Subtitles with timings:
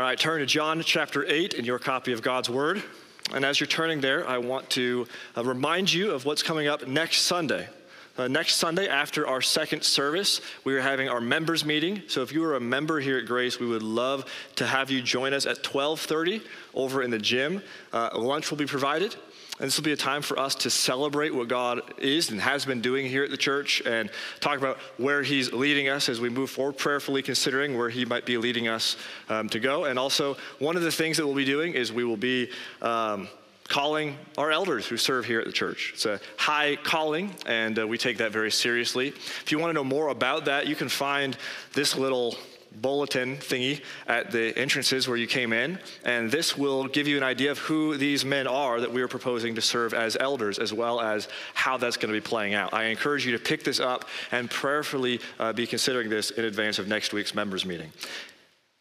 [0.00, 2.82] All right, turn to John chapter 8 in your copy of God's Word.
[3.34, 6.88] And as you're turning there, I want to uh, remind you of what's coming up
[6.88, 7.68] next Sunday.
[8.16, 12.00] Uh, next Sunday, after our second service, we are having our members meeting.
[12.08, 14.24] So if you are a member here at Grace, we would love
[14.56, 16.40] to have you join us at 12:30
[16.72, 17.62] over in the gym.
[17.92, 19.16] Uh, lunch will be provided.
[19.60, 22.64] And this will be a time for us to celebrate what God is and has
[22.64, 26.30] been doing here at the church and talk about where He's leading us as we
[26.30, 28.96] move forward, prayerfully considering where He might be leading us
[29.28, 29.84] um, to go.
[29.84, 32.50] And also, one of the things that we'll be doing is we will be.
[32.80, 33.28] Um,
[33.68, 35.92] calling our elders who serve here at the church.
[35.94, 39.08] It's a high calling, and uh, we take that very seriously.
[39.10, 41.36] If you want to know more about that, you can find
[41.72, 42.36] this little
[42.74, 47.22] bulletin thingy at the entrances where you came in, and this will give you an
[47.22, 50.72] idea of who these men are that we are proposing to serve as elders, as
[50.72, 52.72] well as how that's going to be playing out.
[52.72, 56.78] I encourage you to pick this up and prayerfully uh, be considering this in advance
[56.78, 57.92] of next week's members meeting.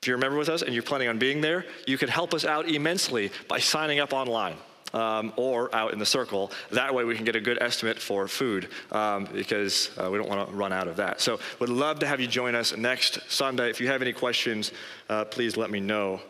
[0.01, 2.33] If you're a member with us and you're planning on being there, you can help
[2.33, 4.55] us out immensely by signing up online
[4.93, 6.51] um, or out in the circle.
[6.71, 10.29] That way we can get a good estimate for food um, because uh, we don't
[10.29, 11.21] want to run out of that.
[11.21, 13.69] So would love to have you join us next Sunday.
[13.69, 14.71] If you have any questions,
[15.09, 16.21] uh, please let me know.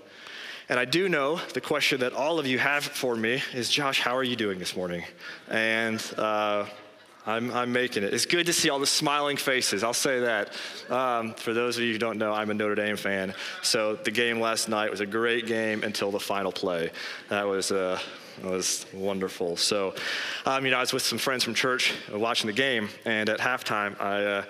[0.69, 3.99] And I do know the question that all of you have for me is, Josh,
[3.99, 5.03] how are you doing this morning?
[5.49, 6.65] And uh,
[7.25, 8.13] I'm, I'm, making it.
[8.13, 9.83] It's good to see all the smiling faces.
[9.83, 10.55] I'll say that.
[10.91, 13.33] Um, for those of you who don't know, I'm a Notre Dame fan.
[13.64, 16.91] So the game last night was a great game until the final play.
[17.30, 17.99] That was uh,
[18.44, 19.58] it was wonderful.
[19.58, 19.94] So,
[20.45, 23.39] um, you know, I was with some friends from church watching the game, and at
[23.39, 24.26] halftime, I.
[24.26, 24.44] Uh,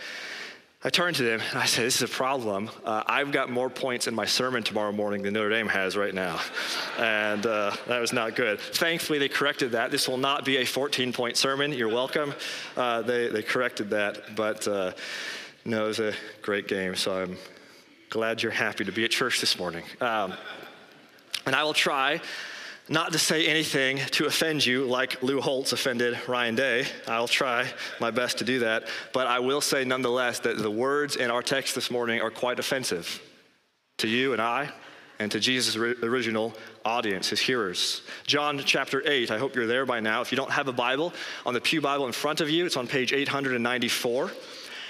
[0.82, 2.70] I turned to them and I said, This is a problem.
[2.86, 6.14] Uh, I've got more points in my sermon tomorrow morning than Notre Dame has right
[6.14, 6.40] now.
[6.98, 8.62] And uh, that was not good.
[8.62, 9.92] Thankfully, they corrected that.
[9.92, 11.74] This will not be a 14 point sermon.
[11.74, 12.34] You're welcome.
[12.78, 14.38] Uh, they, they corrected that.
[14.38, 14.94] But uh,
[15.66, 16.96] no, it was a great game.
[16.96, 17.38] So I'm
[18.10, 19.84] glad you're happy to be at church this morning.
[20.00, 20.34] Um,
[21.46, 22.22] and I will try
[22.90, 26.86] not to say anything to offend you like Lou Holtz offended Ryan Day.
[27.08, 28.88] I'll try my best to do that.
[29.14, 32.60] But I will say nonetheless that the words in our text this morning are quite
[32.60, 33.22] offensive
[34.00, 34.72] to you and I
[35.20, 36.54] and to Jesus' original
[36.86, 38.02] audience, his hearers.
[38.26, 40.22] John chapter 8, I hope you're there by now.
[40.22, 41.14] If you don't have a Bible,
[41.46, 44.32] on the Pew Bible in front of you, it's on page 894.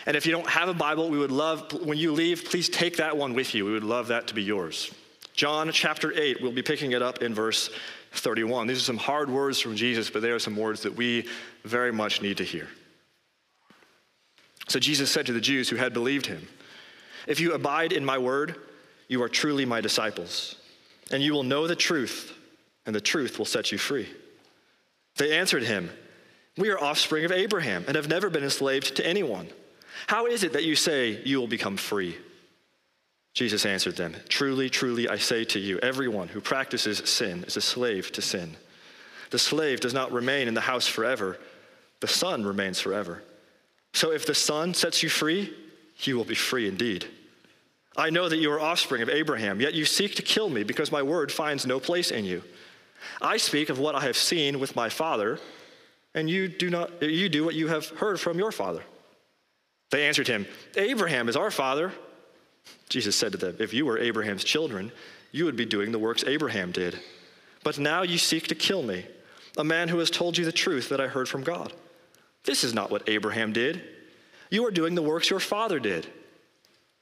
[0.05, 2.97] And if you don't have a Bible, we would love, when you leave, please take
[2.97, 3.65] that one with you.
[3.65, 4.93] We would love that to be yours.
[5.39, 7.69] John chapter 8, we'll be picking it up in verse
[8.11, 8.67] 31.
[8.67, 11.29] These are some hard words from Jesus, but they are some words that we
[11.63, 12.67] very much need to hear.
[14.67, 16.45] So Jesus said to the Jews who had believed him,
[17.25, 18.57] If you abide in my word,
[19.07, 20.57] you are truly my disciples,
[21.09, 22.33] and you will know the truth,
[22.85, 24.09] and the truth will set you free.
[25.15, 25.89] They answered him,
[26.57, 29.47] We are offspring of Abraham and have never been enslaved to anyone.
[30.07, 32.17] How is it that you say you will become free?
[33.33, 37.61] Jesus answered them, Truly, truly, I say to you, everyone who practices sin is a
[37.61, 38.55] slave to sin.
[39.29, 41.37] The slave does not remain in the house forever,
[41.99, 43.23] the son remains forever.
[43.93, 45.53] So if the son sets you free,
[45.99, 47.05] you will be free indeed.
[47.97, 50.91] I know that you are offspring of Abraham, yet you seek to kill me because
[50.91, 52.43] my word finds no place in you.
[53.21, 55.39] I speak of what I have seen with my father,
[56.13, 58.83] and you do not you do what you have heard from your father.
[59.91, 60.45] They answered him,
[60.77, 61.91] Abraham is our father.
[62.89, 64.91] Jesus said to them, If you were Abraham's children,
[65.31, 66.99] you would be doing the works Abraham did.
[67.63, 69.05] But now you seek to kill me,
[69.57, 71.73] a man who has told you the truth that I heard from God.
[72.45, 73.81] This is not what Abraham did.
[74.49, 76.07] You are doing the works your father did.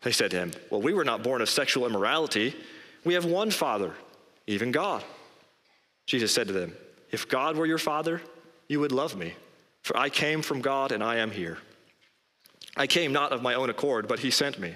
[0.02, 2.56] They said to him, Well, we were not born of sexual immorality.
[3.04, 3.94] We have one father,
[4.46, 5.04] even God.
[6.06, 6.74] Jesus said to them,
[7.12, 8.22] If God were your father,
[8.68, 9.34] you would love me,
[9.84, 11.58] for I came from God and I am here.
[12.76, 14.76] I came not of my own accord, but he sent me.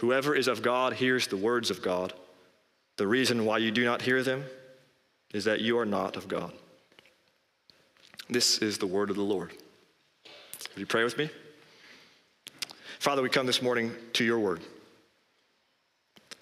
[0.00, 2.14] Whoever is of God hears the words of God.
[2.96, 4.46] The reason why you do not hear them
[5.34, 6.52] is that you are not of God.
[8.30, 9.52] This is the word of the Lord.
[10.74, 11.28] Will you pray with me?
[12.98, 14.60] Father, we come this morning to your word.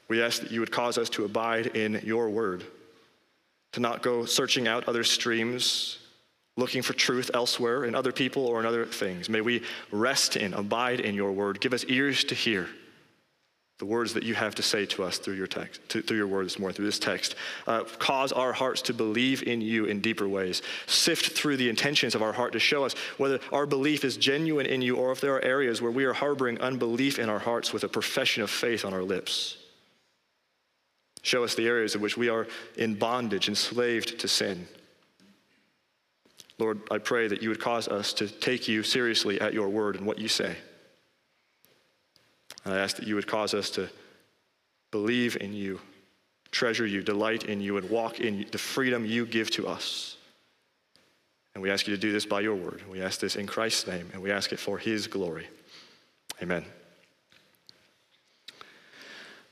[0.06, 2.62] We ask that you would cause us to abide in your word,
[3.72, 5.98] to not go searching out other streams,
[6.56, 9.28] looking for truth elsewhere in other people or in other things.
[9.28, 11.60] May we rest in, abide in your word.
[11.60, 12.68] Give us ears to hear
[13.78, 16.46] the words that you have to say to us through your text, through your word
[16.46, 17.36] this morning, through this text.
[17.66, 20.62] Uh, cause our hearts to believe in you in deeper ways.
[20.86, 24.66] Sift through the intentions of our heart to show us whether our belief is genuine
[24.66, 27.72] in you or if there are areas where we are harboring unbelief in our hearts
[27.72, 29.56] with a profession of faith on our lips.
[31.22, 34.66] Show us the areas in which we are in bondage, enslaved to sin.
[36.58, 39.94] Lord, I pray that you would cause us to take you seriously at your word
[39.94, 40.56] and what you say.
[42.68, 43.88] And I ask that you would cause us to
[44.90, 45.80] believe in you,
[46.50, 50.18] treasure you, delight in you, and walk in the freedom you give to us.
[51.54, 52.82] And we ask you to do this by your word.
[52.86, 55.46] We ask this in Christ's name, and we ask it for his glory.
[56.42, 56.62] Amen.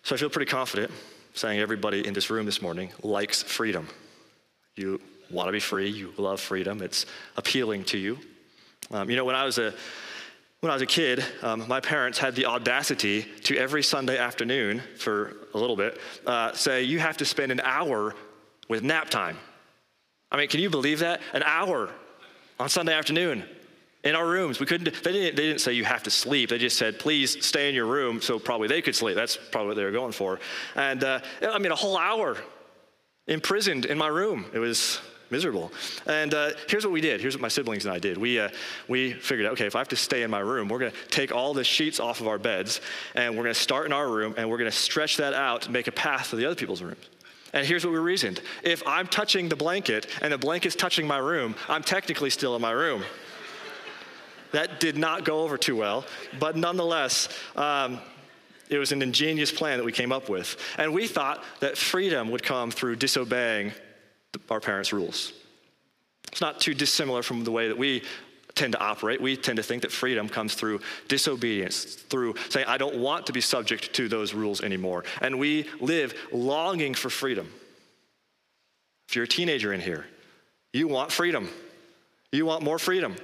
[0.03, 0.91] So I feel pretty confident
[1.33, 3.89] saying everybody in this room this morning likes freedom.
[4.75, 7.07] You want to be free, you love freedom, it's
[7.39, 8.19] appealing to you.
[8.91, 9.73] Um, you know, when I was a
[10.61, 14.83] when I was a kid, um, my parents had the audacity to every Sunday afternoon
[14.99, 18.15] for a little bit uh, say, You have to spend an hour
[18.69, 19.39] with nap time.
[20.31, 21.21] I mean, can you believe that?
[21.33, 21.91] An hour
[22.59, 23.45] on Sunday afternoon
[24.03, 24.59] in our rooms.
[24.59, 26.51] We couldn't, they didn't, they didn't say you have to sleep.
[26.51, 29.15] They just said, please stay in your room so probably they could sleep.
[29.15, 30.41] That's probably what they were going for.
[30.75, 32.37] And uh, I mean, a whole hour
[33.27, 34.47] imprisoned in my room.
[34.55, 35.01] It was
[35.31, 35.73] miserable.
[36.07, 37.21] And uh, here's what we did.
[37.21, 38.17] Here's what my siblings and I did.
[38.17, 38.49] We, uh,
[38.89, 41.09] we figured out, okay, if I have to stay in my room, we're going to
[41.09, 42.81] take all the sheets off of our beds
[43.15, 45.63] and we're going to start in our room and we're going to stretch that out
[45.63, 47.09] to make a path to the other people's rooms.
[47.53, 48.41] And here's what we reasoned.
[48.63, 52.63] If I'm touching the blanket and the blanket's touching my room, I'm technically still in
[52.63, 53.03] my room.
[54.53, 56.05] That did not go over too well,
[56.39, 58.01] but nonetheless, um,
[58.69, 60.57] it was an ingenious plan that we came up with.
[60.79, 63.73] And we thought that freedom would come through disobeying
[64.51, 65.33] our parents' rules.
[66.33, 68.03] It's not too dissimilar from the way that we
[68.55, 69.21] tend to operate.
[69.21, 73.33] We tend to think that freedom comes through disobedience, through saying, I don't want to
[73.33, 75.05] be subject to those rules anymore.
[75.21, 77.53] And we live longing for freedom.
[79.09, 80.07] If you're a teenager in here,
[80.73, 81.49] you want freedom.
[82.33, 83.17] You want more freedom.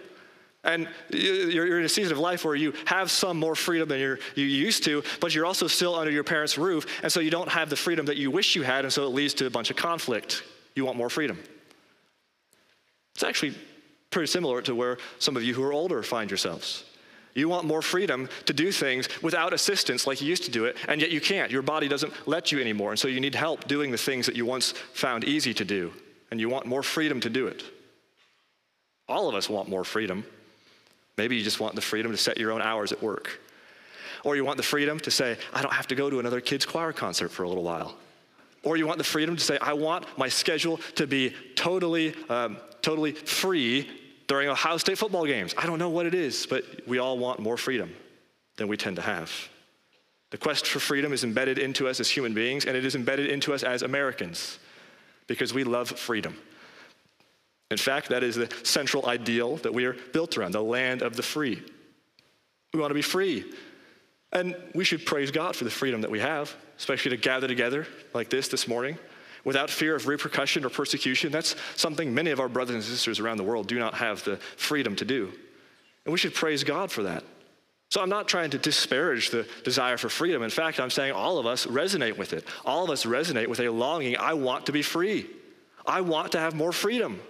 [0.64, 4.20] And you're in a season of life where you have some more freedom than you're,
[4.36, 7.48] you used to, but you're also still under your parents' roof, and so you don't
[7.48, 9.70] have the freedom that you wish you had, and so it leads to a bunch
[9.70, 10.44] of conflict.
[10.74, 11.38] You want more freedom.
[13.14, 13.54] It's actually
[14.10, 16.84] pretty similar to where some of you who are older find yourselves.
[17.34, 20.76] You want more freedom to do things without assistance like you used to do it,
[20.86, 21.50] and yet you can't.
[21.50, 24.36] Your body doesn't let you anymore, and so you need help doing the things that
[24.36, 25.92] you once found easy to do,
[26.30, 27.64] and you want more freedom to do it.
[29.08, 30.24] All of us want more freedom.
[31.16, 33.40] Maybe you just want the freedom to set your own hours at work.
[34.24, 36.64] Or you want the freedom to say, I don't have to go to another kids'
[36.64, 37.96] choir concert for a little while.
[38.62, 42.58] Or you want the freedom to say, I want my schedule to be totally, um,
[42.80, 43.88] totally free
[44.28, 45.54] during Ohio State football games.
[45.58, 47.92] I don't know what it is, but we all want more freedom
[48.56, 49.32] than we tend to have.
[50.30, 53.28] The quest for freedom is embedded into us as human beings, and it is embedded
[53.28, 54.58] into us as Americans
[55.26, 56.36] because we love freedom.
[57.70, 61.16] In fact, that is the central ideal that we are built around the land of
[61.16, 61.62] the free.
[62.72, 63.52] We want to be free.
[64.32, 67.86] And we should praise God for the freedom that we have, especially to gather together
[68.12, 68.98] like this this morning
[69.44, 71.30] without fear of repercussion or persecution.
[71.30, 74.38] That's something many of our brothers and sisters around the world do not have the
[74.56, 75.32] freedom to do.
[76.04, 77.22] And we should praise God for that.
[77.88, 80.42] So I'm not trying to disparage the desire for freedom.
[80.42, 82.44] In fact, I'm saying all of us resonate with it.
[82.64, 85.30] All of us resonate with a longing I want to be free.
[85.86, 87.20] I want to have more freedom.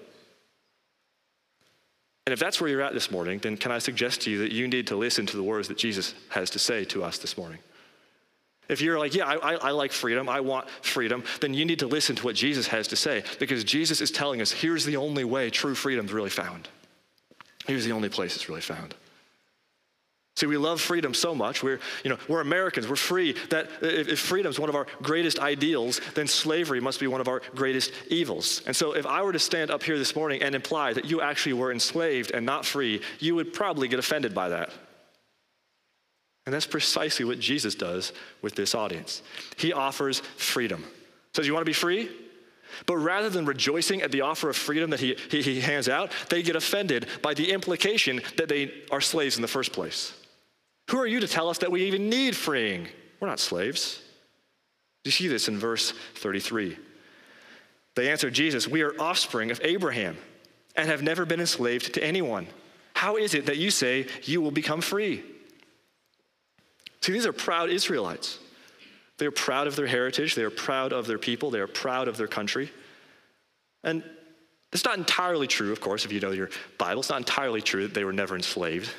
[2.26, 4.52] And if that's where you're at this morning, then can I suggest to you that
[4.52, 7.36] you need to listen to the words that Jesus has to say to us this
[7.36, 7.58] morning?
[8.72, 11.86] If you're like, yeah, I, I, like freedom, I want freedom, then you need to
[11.86, 15.24] listen to what Jesus has to say because Jesus is telling us here's the only
[15.24, 16.68] way true freedom is really found.
[17.66, 18.94] Here's the only place it's really found.
[20.34, 21.62] See, we love freedom so much.
[21.62, 22.88] We're, you know, we're Americans.
[22.88, 23.36] We're free.
[23.50, 27.28] That if freedom is one of our greatest ideals, then slavery must be one of
[27.28, 28.62] our greatest evils.
[28.66, 31.20] And so, if I were to stand up here this morning and imply that you
[31.20, 34.72] actually were enslaved and not free, you would probably get offended by that.
[36.44, 39.22] And that's precisely what Jesus does with this audience.
[39.56, 40.84] He offers freedom.
[41.34, 42.10] Says, You want to be free?
[42.86, 46.10] But rather than rejoicing at the offer of freedom that he, he, he hands out,
[46.30, 50.14] they get offended by the implication that they are slaves in the first place.
[50.90, 52.88] Who are you to tell us that we even need freeing?
[53.20, 54.00] We're not slaves.
[55.04, 56.76] You see this in verse 33.
[57.94, 60.16] They answered Jesus, We are offspring of Abraham
[60.74, 62.46] and have never been enslaved to anyone.
[62.94, 65.22] How is it that you say you will become free?
[67.02, 68.38] See, these are proud Israelites.
[69.18, 72.08] They are proud of their heritage, they are proud of their people, they are proud
[72.08, 72.70] of their country.
[73.84, 74.02] And
[74.72, 77.82] it's not entirely true, of course, if you know your Bible, it's not entirely true
[77.82, 78.90] that they were never enslaved.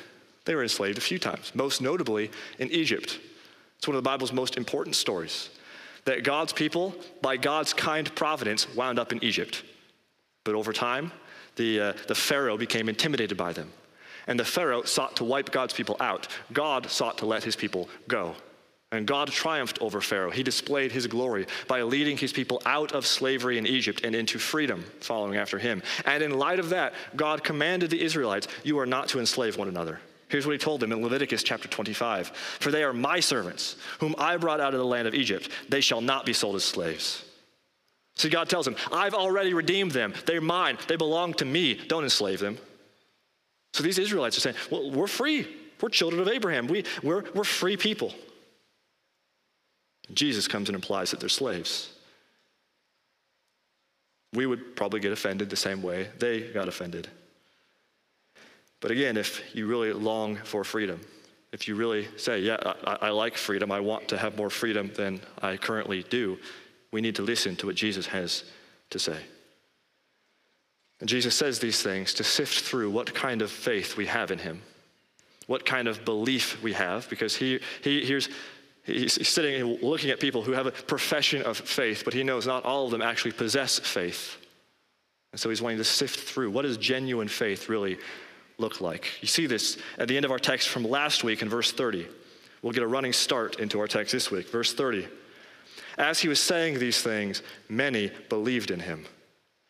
[0.44, 3.18] They were enslaved a few times, most notably in Egypt.
[3.78, 5.50] It's one of the Bible's most important stories
[6.04, 9.64] that God's people, by God's kind providence, wound up in Egypt.
[10.44, 11.12] But over time,
[11.56, 13.72] the, uh, the Pharaoh became intimidated by them.
[14.26, 16.28] And the Pharaoh sought to wipe God's people out.
[16.52, 18.34] God sought to let his people go.
[18.92, 20.30] And God triumphed over Pharaoh.
[20.30, 24.38] He displayed his glory by leading his people out of slavery in Egypt and into
[24.38, 25.82] freedom, following after him.
[26.06, 29.68] And in light of that, God commanded the Israelites, You are not to enslave one
[29.68, 30.00] another.
[30.28, 34.14] Here's what he told them in Leviticus chapter 25 For they are my servants, whom
[34.16, 35.50] I brought out of the land of Egypt.
[35.68, 37.24] They shall not be sold as slaves.
[38.16, 40.14] See, God tells them, I've already redeemed them.
[40.24, 40.78] They're mine.
[40.86, 41.74] They belong to me.
[41.74, 42.58] Don't enslave them.
[43.74, 45.48] So these Israelites are saying, Well, we're free.
[45.80, 46.68] We're children of Abraham.
[46.68, 48.14] We, we're, we're free people.
[50.12, 51.92] Jesus comes and implies that they're slaves.
[54.32, 57.08] We would probably get offended the same way they got offended.
[58.80, 61.00] But again, if you really long for freedom,
[61.50, 64.92] if you really say, Yeah, I, I, like freedom, I want to have more freedom
[64.94, 66.38] than I currently do,
[66.92, 68.44] we need to listen to what Jesus has
[68.90, 69.18] to say.
[71.04, 74.38] And Jesus says these things to sift through what kind of faith we have in
[74.38, 74.62] him,
[75.46, 78.30] what kind of belief we have, because he, he, here's,
[78.84, 82.46] he's sitting and looking at people who have a profession of faith, but he knows
[82.46, 84.38] not all of them actually possess faith.
[85.32, 87.98] And so he's wanting to sift through what does genuine faith really
[88.56, 89.20] look like?
[89.20, 92.08] You see this at the end of our text from last week in verse 30.
[92.62, 94.48] We'll get a running start into our text this week.
[94.48, 95.06] Verse 30.
[95.98, 99.04] As he was saying these things, many believed in him.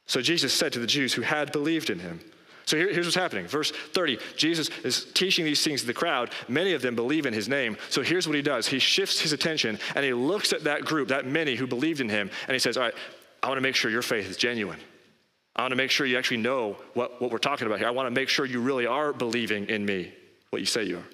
[0.07, 2.21] So Jesus said to the Jews who had believed in him,
[2.67, 3.47] so here, here's what's happening.
[3.47, 6.31] Verse 30 Jesus is teaching these things to the crowd.
[6.49, 7.77] Many of them believe in his name.
[7.91, 11.09] So here's what he does he shifts his attention and he looks at that group,
[11.09, 12.95] that many who believed in him, and he says, All right,
[13.43, 14.81] I want to make sure your faith is genuine.
[15.57, 17.87] I want to make sure you actually know what, what we're talking about here.
[17.87, 20.13] I want to make sure you really are believing in me,
[20.51, 21.05] what you say you are.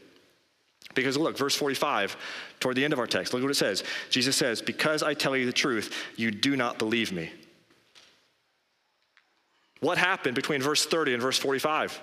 [0.95, 2.17] Because look, verse 45,
[2.59, 3.85] toward the end of our text, look what it says.
[4.09, 7.31] Jesus says, Because I tell you the truth, you do not believe me.
[9.81, 12.01] What happened between verse 30 and verse 45?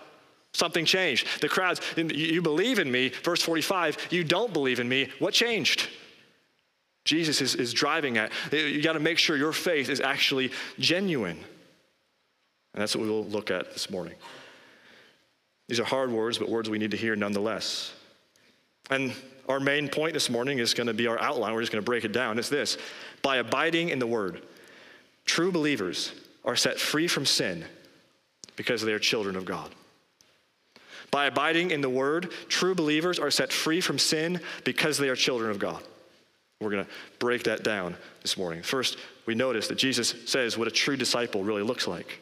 [0.54, 1.42] Something changed.
[1.42, 3.10] The crowds, you believe in me.
[3.24, 5.10] Verse 45, you don't believe in me.
[5.20, 5.88] What changed?
[7.06, 8.32] Jesus is, is driving at.
[8.52, 11.38] You got to make sure your faith is actually genuine.
[12.74, 14.16] And that's what we will look at this morning.
[15.68, 17.94] These are hard words, but words we need to hear nonetheless.
[18.90, 19.14] And
[19.48, 21.54] our main point this morning is going to be our outline.
[21.54, 22.40] We're just going to break it down.
[22.40, 22.78] It's this
[23.22, 24.42] By abiding in the word,
[25.26, 26.12] true believers
[26.48, 27.64] are set free from sin
[28.56, 29.70] because they are children of God.
[31.12, 35.16] By abiding in the word, true believers are set free from sin because they are
[35.16, 35.84] children of God.
[36.60, 38.64] We're going to break that down this morning.
[38.64, 42.20] First, we notice that Jesus says what a true disciple really looks like.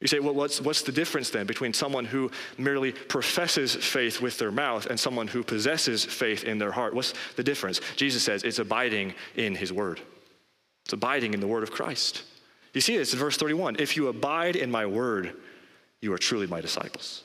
[0.00, 4.36] You say, well, what's, what's the difference then between someone who merely professes faith with
[4.38, 6.92] their mouth and someone who possesses faith in their heart?
[6.92, 7.80] What's the difference?
[7.96, 10.00] Jesus says it's abiding in his word,
[10.84, 12.24] it's abiding in the word of Christ.
[12.74, 15.34] You see this in verse 31 If you abide in my word,
[16.00, 17.22] you are truly my disciples.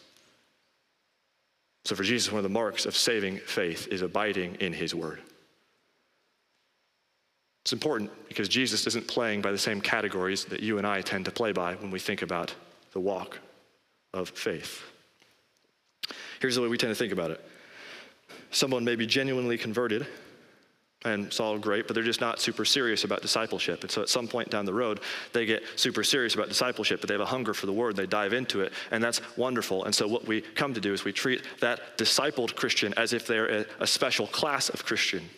[1.86, 5.22] So for Jesus, one of the marks of saving faith is abiding in his word.
[7.64, 11.26] It's important because Jesus isn't playing by the same categories that you and I tend
[11.26, 12.54] to play by when we think about
[12.92, 13.40] the walk
[14.14, 14.84] of faith.
[16.40, 17.44] Here's the way we tend to think about it
[18.52, 20.08] someone may be genuinely converted
[21.06, 23.82] and it's all great, but they're just not super serious about discipleship.
[23.82, 25.00] And so at some point down the road,
[25.32, 28.08] they get super serious about discipleship, but they have a hunger for the word, they
[28.08, 29.86] dive into it, and that's wonderful.
[29.86, 33.28] And so what we come to do is we treat that discipled Christian as if
[33.28, 35.30] they're a, a special class of Christian,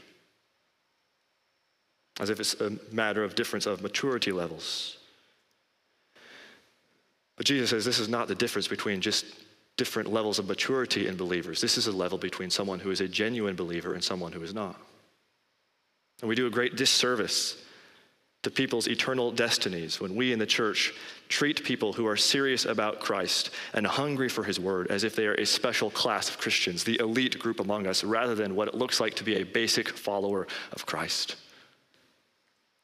[2.21, 4.97] as if it's a matter of difference of maturity levels.
[7.35, 9.25] But Jesus says this is not the difference between just
[9.77, 11.61] different levels of maturity in believers.
[11.61, 14.53] This is a level between someone who is a genuine believer and someone who is
[14.53, 14.77] not.
[16.21, 17.63] And we do a great disservice
[18.43, 20.93] to people's eternal destinies when we in the church
[21.27, 25.27] treat people who are serious about Christ and hungry for his word as if they
[25.27, 28.75] are a special class of Christians, the elite group among us, rather than what it
[28.75, 31.35] looks like to be a basic follower of Christ.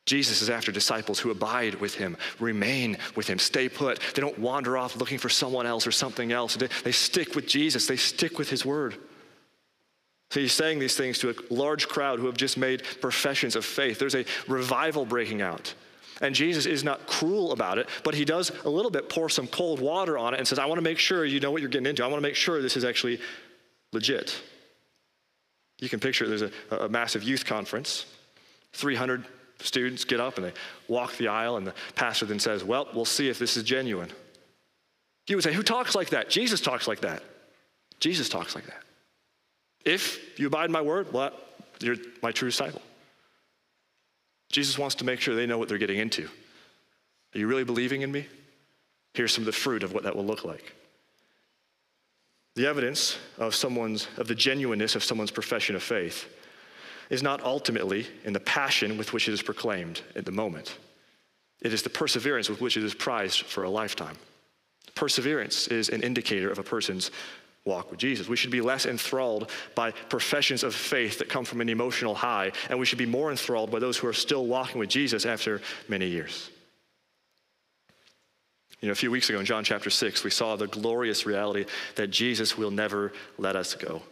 [0.05, 3.99] Jesus is after disciples who abide with him, remain with him, stay put.
[4.13, 6.55] They don't wander off looking for someone else or something else.
[6.55, 8.97] They, stick with Jesus, they stick with his word.
[10.35, 13.63] So he's saying these things to a large crowd who have just made professions of
[13.63, 13.99] faith.
[13.99, 15.73] There's a revival breaking out.
[16.19, 19.47] And Jesus is not cruel about it, but he does a little bit pour some
[19.47, 21.69] cold water on it and says, I want to make sure you know what you're
[21.69, 22.03] getting into.
[22.03, 23.21] I want to make sure this is actually
[23.93, 24.37] legit.
[25.79, 28.05] You can picture there's a, a massive youth conference.
[28.73, 29.23] 300
[29.59, 30.53] students get up and they
[30.89, 34.11] walk the aisle, and the pastor then says, Well, we'll see if this is genuine.
[35.29, 36.29] You would say, Who talks like that?
[36.29, 37.23] Jesus talks like that.
[38.01, 38.84] Jesus talks like that.
[39.85, 41.31] If you abide in my word, well,
[41.79, 42.81] You're my true disciple.
[44.51, 46.27] Jesus wants to make sure they know what they're getting into.
[47.33, 48.27] Are you really believing in me?
[49.13, 50.73] Here's some of the fruit of what that will look like.
[52.55, 56.27] The evidence of someone's of the genuineness of someone's profession of faith
[57.09, 60.77] is not ultimately in the passion with which it is proclaimed at the moment.
[61.61, 64.15] It is the perseverance with which it is prized for a lifetime.
[64.95, 67.11] Perseverance is an indicator of a person's
[67.65, 68.29] walk with Jesus.
[68.29, 72.51] We should be less enthralled by professions of faith that come from an emotional high,
[72.69, 75.62] and we should be more enthralled by those who are still walking with Jesus after
[75.88, 76.51] many years.
[78.81, 81.65] You know, a few weeks ago in John chapter 6, we saw the glorious reality
[81.95, 84.03] that Jesus will never let us go.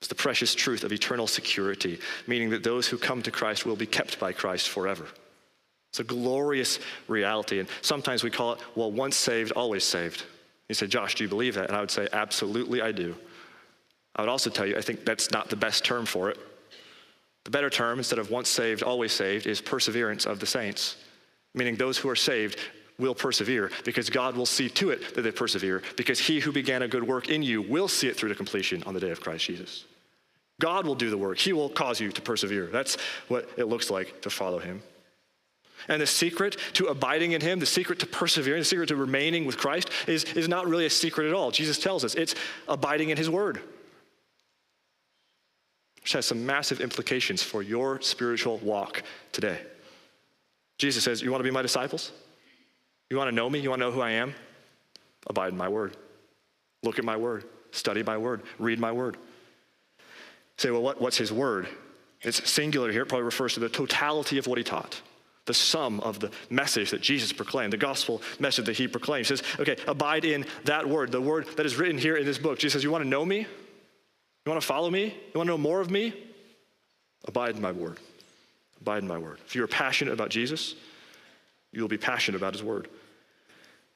[0.00, 3.76] It's the precious truth of eternal security, meaning that those who come to Christ will
[3.76, 5.06] be kept by Christ forever.
[5.90, 7.58] It's a glorious reality.
[7.58, 10.24] And sometimes we call it, well, once saved, always saved.
[10.68, 11.68] You say, Josh, do you believe that?
[11.68, 13.14] And I would say, absolutely, I do.
[14.16, 16.38] I would also tell you, I think that's not the best term for it.
[17.44, 20.96] The better term, instead of once saved, always saved, is perseverance of the saints,
[21.54, 22.58] meaning those who are saved
[22.98, 26.82] will persevere because God will see to it that they persevere because he who began
[26.82, 29.20] a good work in you will see it through to completion on the day of
[29.20, 29.84] Christ Jesus.
[30.58, 31.38] God will do the work.
[31.38, 32.66] He will cause you to persevere.
[32.66, 32.96] That's
[33.28, 34.82] what it looks like to follow him.
[35.88, 39.44] And the secret to abiding in him, the secret to persevering, the secret to remaining
[39.44, 41.50] with Christ is, is not really a secret at all.
[41.50, 42.34] Jesus tells us it's
[42.68, 43.60] abiding in his word,
[46.00, 49.60] which has some massive implications for your spiritual walk today.
[50.78, 52.12] Jesus says, You want to be my disciples?
[53.10, 53.60] You want to know me?
[53.60, 54.34] You want to know who I am?
[55.28, 55.96] Abide in my word.
[56.82, 57.44] Look at my word.
[57.70, 58.42] Study my word.
[58.58, 59.16] Read my word.
[60.56, 61.68] Say, well, what, what's his word?
[62.22, 63.02] It's singular here.
[63.02, 65.00] It probably refers to the totality of what he taught,
[65.46, 69.26] the sum of the message that Jesus proclaimed, the gospel message that he proclaimed.
[69.26, 72.38] He says, okay, abide in that word, the word that is written here in this
[72.38, 72.58] book.
[72.58, 73.38] Jesus says, you want to know me?
[73.38, 75.04] You want to follow me?
[75.04, 76.12] You want to know more of me?
[77.26, 77.98] Abide in my word.
[78.80, 79.38] Abide in my word.
[79.46, 80.74] If you're passionate about Jesus,
[81.72, 82.88] you'll be passionate about his word.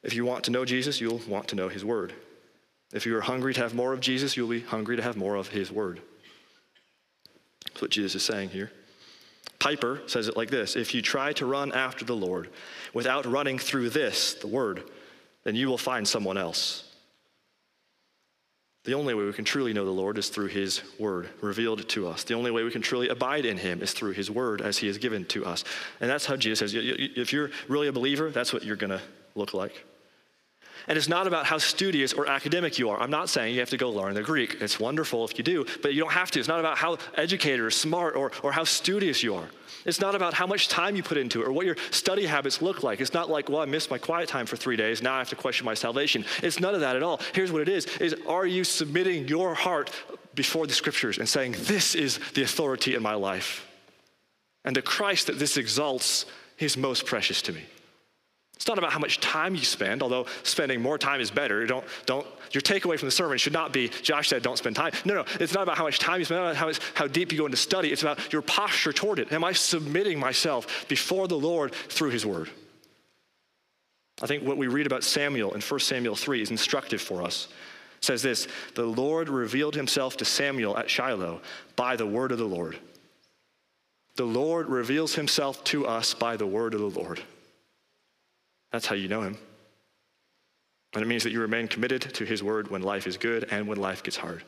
[0.03, 2.13] If you want to know Jesus, you'll want to know his word.
[2.91, 5.35] If you are hungry to have more of Jesus, you'll be hungry to have more
[5.35, 6.01] of his word.
[7.67, 8.71] That's what Jesus is saying here.
[9.61, 12.49] Piper says it like this If you try to run after the Lord
[12.95, 14.83] without running through this, the word,
[15.43, 16.83] then you will find someone else.
[18.85, 22.07] The only way we can truly know the Lord is through His Word revealed to
[22.07, 22.23] us.
[22.23, 24.87] The only way we can truly abide in Him is through His Word as He
[24.87, 25.63] is given to us.
[25.99, 29.01] And that's how Jesus says if you're really a believer, that's what you're going to
[29.35, 29.85] look like.
[30.87, 32.99] And it's not about how studious or academic you are.
[32.99, 34.57] I'm not saying you have to go learn the Greek.
[34.61, 36.39] It's wonderful if you do, but you don't have to.
[36.39, 39.49] It's not about how educated or smart or, or how studious you are.
[39.85, 42.61] It's not about how much time you put into it or what your study habits
[42.61, 43.01] look like.
[43.01, 45.01] It's not like, well, I missed my quiet time for three days.
[45.01, 46.25] Now I have to question my salvation.
[46.43, 47.19] It's none of that at all.
[47.33, 49.91] Here's what it is, is are you submitting your heart
[50.35, 53.67] before the scriptures and saying, this is the authority in my life?
[54.63, 56.25] And the Christ that this exalts
[56.59, 57.63] is most precious to me.
[58.61, 61.65] It's not about how much time you spend, although spending more time is better.
[61.65, 64.91] Don't, don't, your takeaway from the sermon should not be, Josh said, don't spend time.
[65.03, 67.45] No, no, it's not about how much time you spend, how, how deep you go
[67.45, 67.91] into study.
[67.91, 69.31] It's about your posture toward it.
[69.31, 72.51] Am I submitting myself before the Lord through his word?
[74.21, 77.47] I think what we read about Samuel in 1 Samuel 3 is instructive for us.
[77.97, 81.41] It says this The Lord revealed himself to Samuel at Shiloh
[81.75, 82.77] by the word of the Lord.
[84.17, 87.23] The Lord reveals himself to us by the word of the Lord.
[88.71, 89.37] That's how you know him.
[90.93, 93.67] And it means that you remain committed to his word when life is good and
[93.67, 94.43] when life gets hard.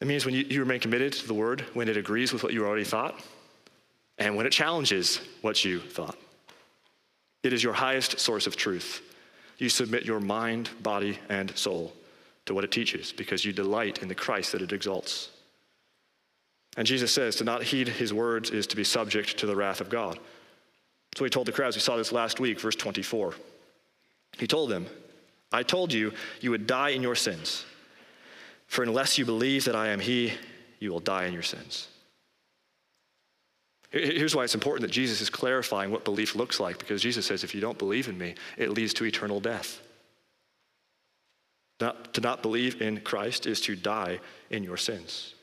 [0.00, 2.52] It means when you, you remain committed to the word when it agrees with what
[2.52, 3.18] you already thought
[4.18, 6.16] and when it challenges what you thought.
[7.42, 9.02] It is your highest source of truth.
[9.58, 11.92] You submit your mind, body, and soul
[12.46, 15.30] to what it teaches because you delight in the Christ that it exalts.
[16.76, 19.80] And Jesus says to not heed his words is to be subject to the wrath
[19.80, 20.18] of God.
[21.16, 21.76] So he told the crowds.
[21.76, 23.34] We saw this last week, verse 24.
[24.38, 24.86] He told them,
[25.52, 27.64] I told you, you would die in your sins.
[28.66, 30.32] For unless you believe that I am He,
[30.80, 31.88] you will die in your sins.
[33.90, 37.44] Here's why it's important that Jesus is clarifying what belief looks like, because Jesus says,
[37.44, 39.80] if you don't believe in me, it leads to eternal death.
[41.80, 44.18] Not, to not believe in Christ is to die
[44.50, 45.33] in your sins.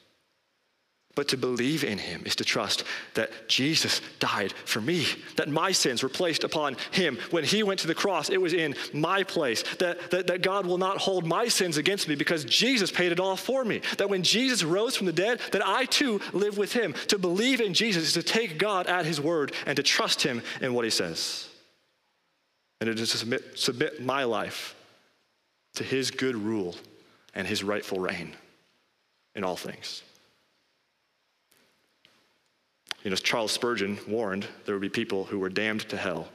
[1.14, 5.74] But to believe in him is to trust that Jesus died for me, that my
[5.74, 7.18] sins were placed upon him.
[7.32, 10.66] When he went to the cross, it was in my place, that, that, that God
[10.66, 13.82] will not hold my sins against me because Jesus paid it all for me.
[13.98, 16.94] That when Jesus rose from the dead, that I too live with him.
[17.08, 20.42] To believe in Jesus is to take God at his word and to trust him
[20.62, 21.50] in what he says.
[22.80, 24.76] And it is to submit, submit my life
[25.76, 26.76] to his good rule
[27.36, 28.34] and his rightful reign
[29.36, 30.04] in all things.
[33.04, 36.30] You know, Charles Spurgeon warned there would be people who were damned to hell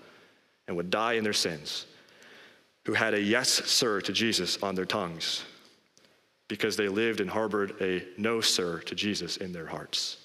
[0.66, 1.86] and would die in their sins,
[2.84, 5.44] who had a yes, sir, to Jesus on their tongues
[6.48, 10.18] because they lived and harbored a no, sir, to Jesus in their hearts.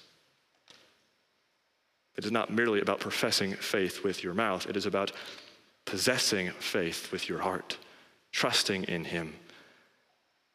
[2.16, 5.12] It is not merely about professing faith with your mouth, it is about
[5.84, 7.78] possessing faith with your heart,
[8.30, 9.34] trusting in Him,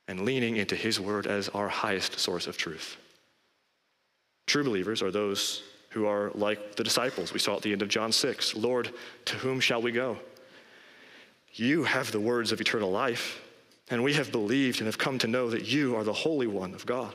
[0.07, 2.97] and leaning into His word as our highest source of truth.
[4.45, 7.87] True believers are those who are like the disciples we saw at the end of
[7.87, 8.91] John 6 Lord,
[9.25, 10.17] to whom shall we go?
[11.53, 13.41] You have the words of eternal life,
[13.89, 16.73] and we have believed and have come to know that you are the Holy One
[16.73, 17.13] of God.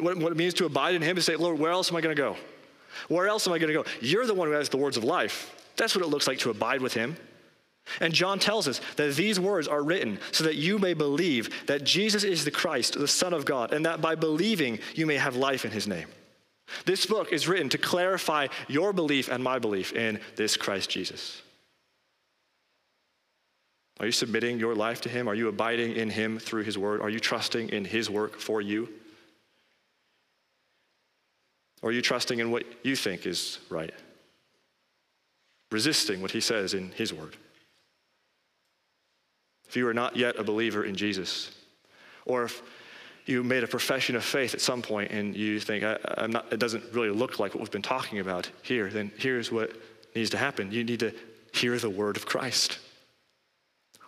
[0.00, 2.14] What it means to abide in Him is say, Lord, where else am I going
[2.14, 2.36] to go?
[3.08, 3.84] Where else am I going to go?
[4.00, 5.54] You're the one who has the words of life.
[5.76, 7.16] That's what it looks like to abide with Him.
[8.00, 11.84] And John tells us that these words are written so that you may believe that
[11.84, 15.36] Jesus is the Christ, the Son of God, and that by believing you may have
[15.36, 16.08] life in His name.
[16.84, 21.42] This book is written to clarify your belief and my belief in this Christ Jesus.
[24.00, 25.28] Are you submitting your life to Him?
[25.28, 27.00] Are you abiding in Him through His word?
[27.00, 28.88] Are you trusting in His work for you?
[31.80, 33.92] Or are you trusting in what you think is right?
[35.70, 37.36] Resisting what He says in His word.
[39.68, 41.50] If you are not yet a believer in Jesus,
[42.26, 42.62] or if
[43.26, 45.82] you made a profession of faith at some point and you think,
[46.28, 49.72] not, it doesn't really look like what we've been talking about here, then here's what
[50.14, 50.70] needs to happen.
[50.70, 51.12] You need to
[51.52, 52.78] hear the word of Christ.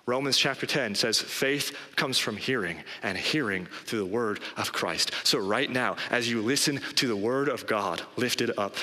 [0.09, 5.11] Romans chapter 10 says faith comes from hearing, and hearing through the word of Christ.
[5.25, 8.77] So, right now, as you listen to the word of God lifted up,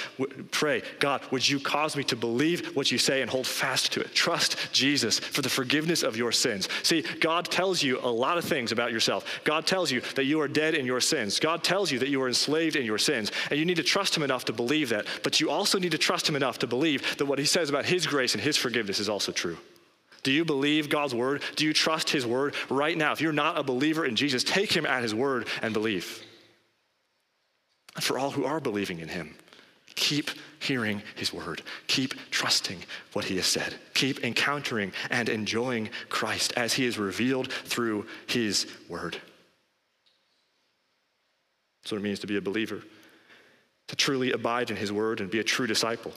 [0.51, 4.01] pray, God, would you cause me to believe what you say and hold fast to
[4.01, 4.13] it?
[4.13, 6.67] Trust Jesus for the forgiveness of your sins.
[6.83, 9.25] See, God tells you a lot of things about yourself.
[9.45, 11.39] God tells you that you are dead in your sins.
[11.39, 14.17] God tells you that you are enslaved in your sins, and you need to trust
[14.17, 15.05] Him enough to believe that.
[15.23, 17.85] But you also need to trust Him enough to believe that what He says about
[17.85, 19.57] His grace and His forgiveness is also true.
[20.23, 21.43] Do you believe God's word?
[21.55, 23.11] Do you trust his word right now?
[23.11, 26.23] If you're not a believer in Jesus, take him at his word and believe.
[27.95, 29.35] And for all who are believing in him,
[29.95, 31.61] keep hearing his word.
[31.87, 32.79] Keep trusting
[33.11, 33.75] what he has said.
[33.93, 39.17] Keep encountering and enjoying Christ as he is revealed through his word.
[41.83, 42.81] That's what it means to be a believer,
[43.89, 46.13] to truly abide in his word and be a true disciple.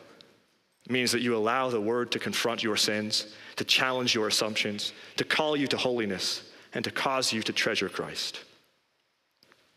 [0.88, 5.24] Means that you allow the word to confront your sins, to challenge your assumptions, to
[5.24, 8.40] call you to holiness, and to cause you to treasure Christ.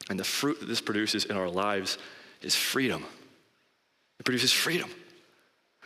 [0.09, 1.97] And the fruit that this produces in our lives
[2.41, 3.05] is freedom.
[4.19, 4.89] It produces freedom.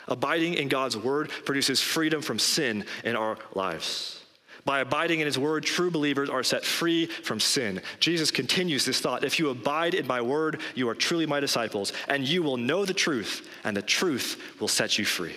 [0.08, 4.23] Abiding in God's word produces freedom from sin in our lives.
[4.66, 7.82] By abiding in his word, true believers are set free from sin.
[8.00, 11.92] Jesus continues this thought If you abide in my word, you are truly my disciples,
[12.08, 15.36] and you will know the truth, and the truth will set you free.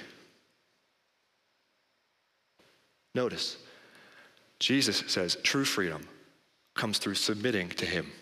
[3.15, 3.57] Notice,
[4.61, 6.07] Jesus says true freedom
[6.75, 8.13] comes through submitting to him.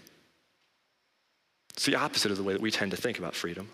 [1.71, 3.69] It's the opposite of the way that we tend to think about freedom.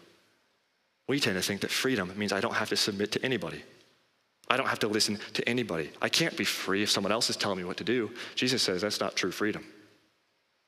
[1.06, 3.62] We tend to think that freedom means I don't have to submit to anybody.
[4.50, 5.90] I don't have to listen to anybody.
[6.02, 8.10] I can't be free if someone else is telling me what to do.
[8.34, 9.64] Jesus says that's not true freedom.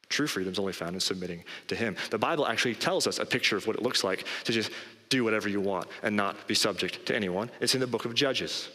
[0.08, 1.96] True freedom is only found in submitting to Him.
[2.10, 4.70] The Bible actually tells us a picture of what it looks like to just
[5.08, 7.50] do whatever you want and not be subject to anyone.
[7.60, 8.68] It's in the book of Judges.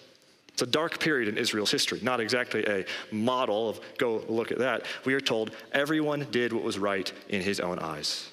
[0.49, 4.57] It's a dark period in Israel's history, not exactly a model of go look at
[4.57, 4.85] that.
[5.05, 8.29] We are told everyone did what was right in his own eyes.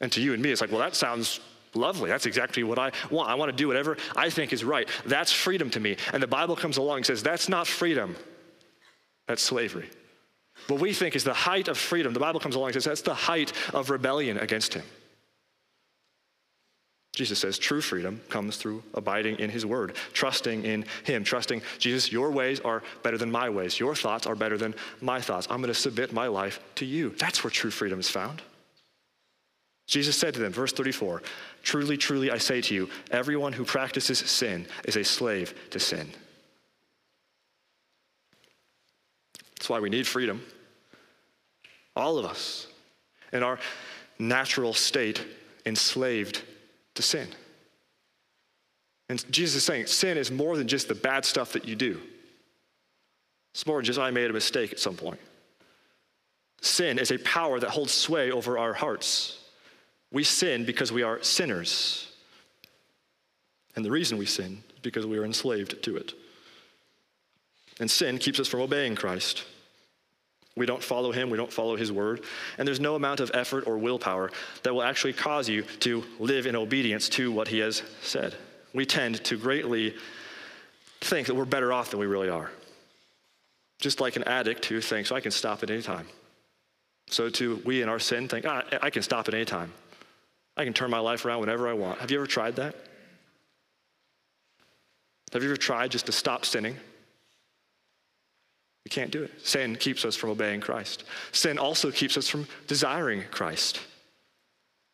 [0.00, 1.40] And to you and me, it's like, well, that sounds
[1.74, 2.10] Lovely.
[2.10, 3.30] That's exactly what I want.
[3.30, 4.88] I want to do whatever I think is right.
[5.06, 5.96] That's freedom to me.
[6.12, 8.16] And the Bible comes along and says, that's not freedom,
[9.26, 9.88] that's slavery.
[10.68, 13.02] What we think is the height of freedom, the Bible comes along and says, that's
[13.02, 14.84] the height of rebellion against Him.
[17.14, 22.10] Jesus says true freedom comes through abiding in His Word, trusting in Him, trusting, Jesus,
[22.10, 23.78] your ways are better than my ways.
[23.78, 25.46] Your thoughts are better than my thoughts.
[25.50, 27.10] I'm going to submit my life to you.
[27.18, 28.40] That's where true freedom is found.
[29.86, 31.22] Jesus said to them, verse 34,
[31.62, 36.10] Truly, truly, I say to you, everyone who practices sin is a slave to sin.
[39.56, 40.42] That's why we need freedom.
[41.94, 42.66] All of us,
[43.32, 43.60] in our
[44.18, 45.24] natural state,
[45.64, 46.42] enslaved
[46.94, 47.28] to sin.
[49.08, 52.00] And Jesus is saying sin is more than just the bad stuff that you do.
[53.54, 55.20] It's more than just I made a mistake at some point.
[56.60, 59.38] Sin is a power that holds sway over our hearts.
[60.12, 62.08] We sin because we are sinners.
[63.74, 66.12] And the reason we sin is because we are enslaved to it.
[67.80, 69.44] And sin keeps us from obeying Christ.
[70.54, 72.24] We don't follow him, we don't follow his word,
[72.58, 74.30] and there's no amount of effort or willpower
[74.64, 78.34] that will actually cause you to live in obedience to what he has said.
[78.74, 79.94] We tend to greatly
[81.00, 82.50] think that we're better off than we really are.
[83.80, 86.06] Just like an addict who thinks, I can stop at any time.
[87.08, 89.72] So too, we in our sin think, ah, I can stop at any time.
[90.62, 91.98] I can turn my life around whenever I want.
[91.98, 92.76] Have you ever tried that?
[95.32, 96.76] Have you ever tried just to stop sinning?
[98.84, 99.32] We can't do it.
[99.42, 101.02] Sin keeps us from obeying Christ.
[101.32, 103.80] Sin also keeps us from desiring Christ.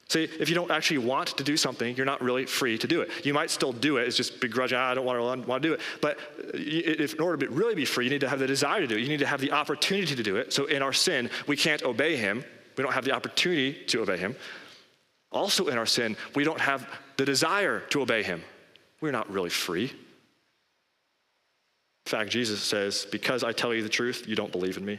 [0.08, 3.02] See, if you don't actually want to do something, you're not really free to do
[3.02, 3.10] it.
[3.26, 4.08] You might still do it.
[4.08, 5.80] It's just begrudging, ah, I don't want to, want to do it.
[6.00, 6.18] But
[6.54, 8.96] if, in order to really be free, you need to have the desire to do
[8.96, 9.02] it.
[9.02, 10.50] You need to have the opportunity to do it.
[10.54, 12.42] So in our sin, we can't obey him.
[12.78, 14.34] We don't have the opportunity to obey him.
[15.30, 18.42] Also in our sin, we don't have the desire to obey him.
[19.00, 19.84] We're not really free.
[19.84, 24.98] In fact, Jesus says, Because I tell you the truth, you don't believe in me.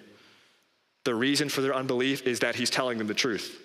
[1.05, 3.59] The reason for their unbelief is that he's telling them the truth.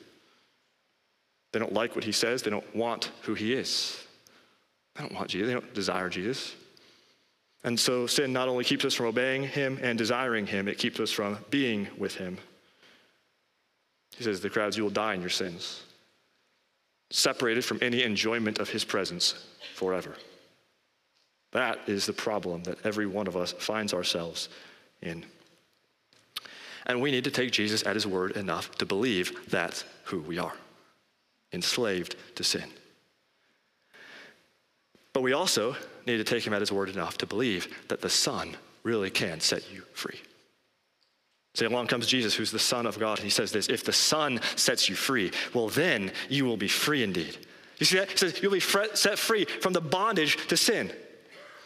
[1.52, 4.00] They don't like what he says, they don't want who he is.
[4.94, 6.54] They don't want Jesus, they don't desire Jesus.
[7.64, 11.00] And so sin not only keeps us from obeying him and desiring him, it keeps
[11.00, 12.38] us from being with him.
[14.16, 15.82] He says, The crowds, you will die in your sins,
[17.10, 20.14] separated from any enjoyment of his presence forever.
[21.52, 24.48] That is the problem that every one of us finds ourselves
[25.02, 25.24] in.
[26.86, 30.38] And we need to take Jesus at his word enough to believe that's who we
[30.38, 30.54] are
[31.52, 32.64] enslaved to sin.
[35.12, 38.10] But we also need to take him at his word enough to believe that the
[38.10, 40.20] Son really can set you free.
[41.54, 43.92] See, along comes Jesus, who's the Son of God, and he says this If the
[43.92, 47.38] Son sets you free, well, then you will be free indeed.
[47.78, 48.10] You see that?
[48.10, 50.92] He says, You'll be set free from the bondage to sin.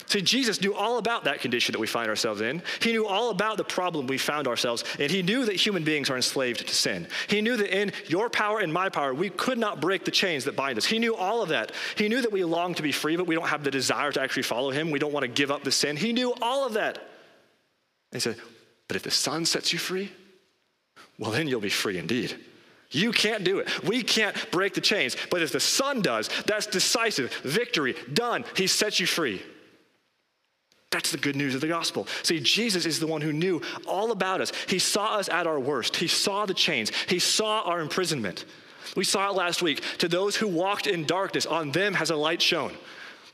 [0.06, 2.62] See, Jesus knew all about that condition that we find ourselves in.
[2.80, 5.10] He knew all about the problem we found ourselves in.
[5.10, 7.06] He knew that human beings are enslaved to sin.
[7.28, 10.44] He knew that in your power and my power, we could not break the chains
[10.44, 10.86] that bind us.
[10.86, 11.72] He knew all of that.
[11.96, 14.20] He knew that we long to be free, but we don't have the desire to
[14.20, 14.90] actually follow him.
[14.90, 15.94] We don't want to give up the sin.
[15.94, 17.06] He knew all of that.
[18.12, 18.36] He said,
[18.88, 20.10] But if the Son sets you free,
[21.18, 22.36] well, then you'll be free indeed.
[22.90, 23.84] You can't do it.
[23.84, 25.16] We can't break the chains.
[25.30, 27.32] But if the Son does, that's decisive.
[27.42, 28.44] Victory, done.
[28.56, 29.42] He sets you free.
[30.90, 32.06] That's the good news of the gospel.
[32.22, 34.52] See, Jesus is the one who knew all about us.
[34.68, 35.96] He saw us at our worst.
[35.96, 36.90] He saw the chains.
[37.08, 38.46] He saw our imprisonment.
[38.96, 39.82] We saw it last week.
[39.98, 42.72] To those who walked in darkness, on them has a light shone.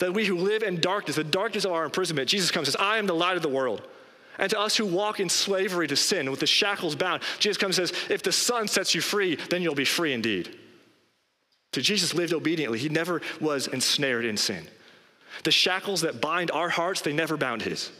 [0.00, 2.80] That we who live in darkness, the darkness of our imprisonment, Jesus comes and says,
[2.80, 3.86] I am the light of the world.
[4.38, 7.78] And to us who walk in slavery to sin, with the shackles bound, Jesus comes
[7.78, 10.58] and says, If the Son sets you free, then you'll be free indeed.
[11.72, 12.78] So Jesus lived obediently.
[12.78, 14.66] He never was ensnared in sin.
[15.42, 17.90] The shackles that bind our hearts, they never bound his.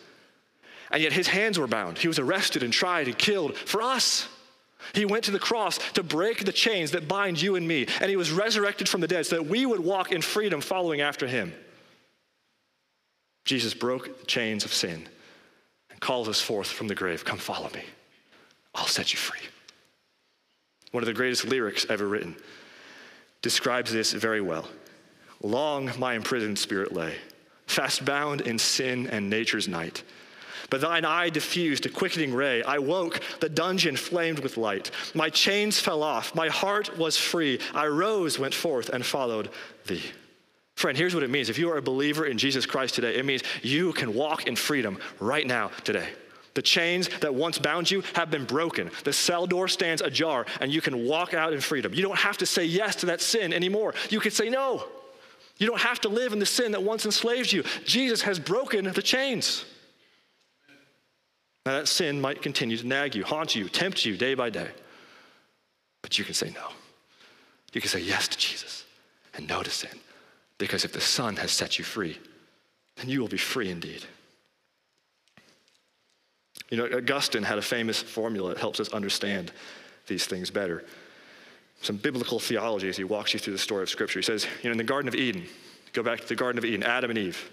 [0.91, 1.99] And yet his hands were bound.
[1.99, 4.29] He was arrested and tried and killed for us.
[4.93, 7.87] He went to the cross to break the chains that bind you and me.
[8.01, 11.01] And he was resurrected from the dead so that we would walk in freedom following
[11.01, 11.53] after him.
[13.45, 15.09] Jesus broke the chains of sin
[16.05, 17.83] calls us forth from the grave Come follow me.
[18.75, 19.41] I'll set you free.
[20.93, 22.37] One of the greatest lyrics ever written
[23.41, 24.69] describes this very well.
[25.43, 27.15] Long my imprisoned spirit lay,
[27.67, 30.03] fast bound in sin and nature's night.
[30.69, 32.63] But thine eye diffused a quickening ray.
[32.63, 34.91] I woke, the dungeon flamed with light.
[35.15, 37.61] My chains fell off, my heart was free.
[37.75, 39.49] I rose, went forth, and followed
[39.87, 40.03] thee.
[40.77, 41.49] Friend, here's what it means.
[41.49, 44.57] If you are a believer in Jesus Christ today, it means you can walk in
[44.57, 46.09] freedom right now, today.
[46.55, 48.91] The chains that once bound you have been broken.
[49.03, 51.95] The cell door stands ajar, and you can walk out in freedom.
[51.95, 53.95] You don't have to say yes to that sin anymore.
[54.11, 54.85] You can say no.
[55.59, 57.65] You don't have to live in the sin that once enslaved you.
[57.85, 59.65] Jesus has broken the chains.
[61.67, 64.69] Now, that sin might continue to nag you, haunt you, tempt you day by day.
[66.03, 66.69] But you can say no.
[67.73, 68.85] You can say yes to Jesus
[69.35, 69.99] and no to sin.
[70.59, 72.19] Because if the Son has set you free,
[72.97, 74.05] then you will be free indeed.
[76.71, 79.53] You know, Augustine had a famous formula that helps us understand
[80.07, 80.85] these things better
[81.85, 84.19] some biblical theology as he walks you through the story of Scripture.
[84.19, 85.45] He says, you know, in the Garden of Eden,
[85.93, 87.51] go back to the Garden of Eden, Adam and Eve.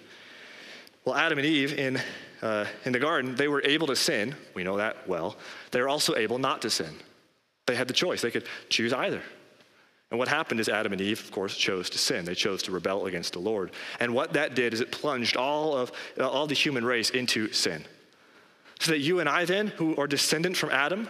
[1.03, 1.99] Well, Adam and Eve in,
[2.41, 4.35] uh, in the garden, they were able to sin.
[4.53, 5.35] We know that well.
[5.71, 6.93] They were also able not to sin.
[7.65, 9.21] They had the choice, they could choose either.
[10.11, 12.25] And what happened is Adam and Eve, of course, chose to sin.
[12.25, 13.71] They chose to rebel against the Lord.
[14.01, 17.51] And what that did is it plunged all of uh, all the human race into
[17.53, 17.85] sin.
[18.79, 21.07] So that you and I then, who are descendant from Adam,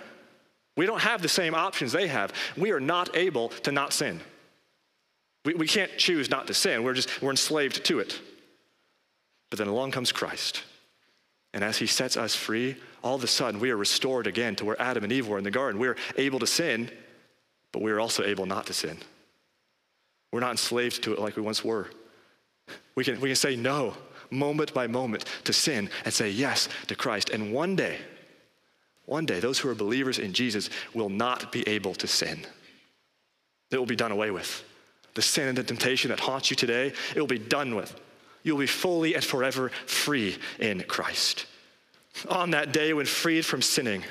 [0.77, 2.31] we don't have the same options they have.
[2.55, 4.21] We are not able to not sin.
[5.45, 6.83] We, we can't choose not to sin.
[6.83, 8.19] We're just, we're enslaved to it.
[9.49, 10.63] But then along comes Christ.
[11.53, 14.65] And as he sets us free, all of a sudden we are restored again to
[14.65, 15.81] where Adam and Eve were in the garden.
[15.81, 16.89] We are able to sin,
[17.71, 18.97] but we are also able not to sin.
[20.31, 21.87] We're not enslaved to it like we once were.
[22.95, 23.93] We can, we can say no
[24.29, 27.29] moment by moment to sin and say yes to Christ.
[27.29, 27.97] And one day,
[29.05, 32.45] one day, those who are believers in Jesus will not be able to sin.
[33.71, 34.63] It will be done away with.
[35.13, 37.93] The sin and the temptation that haunts you today, it will be done with.
[38.43, 41.45] You'll be fully and forever free in Christ.
[42.29, 44.03] On that day when freed from sinning,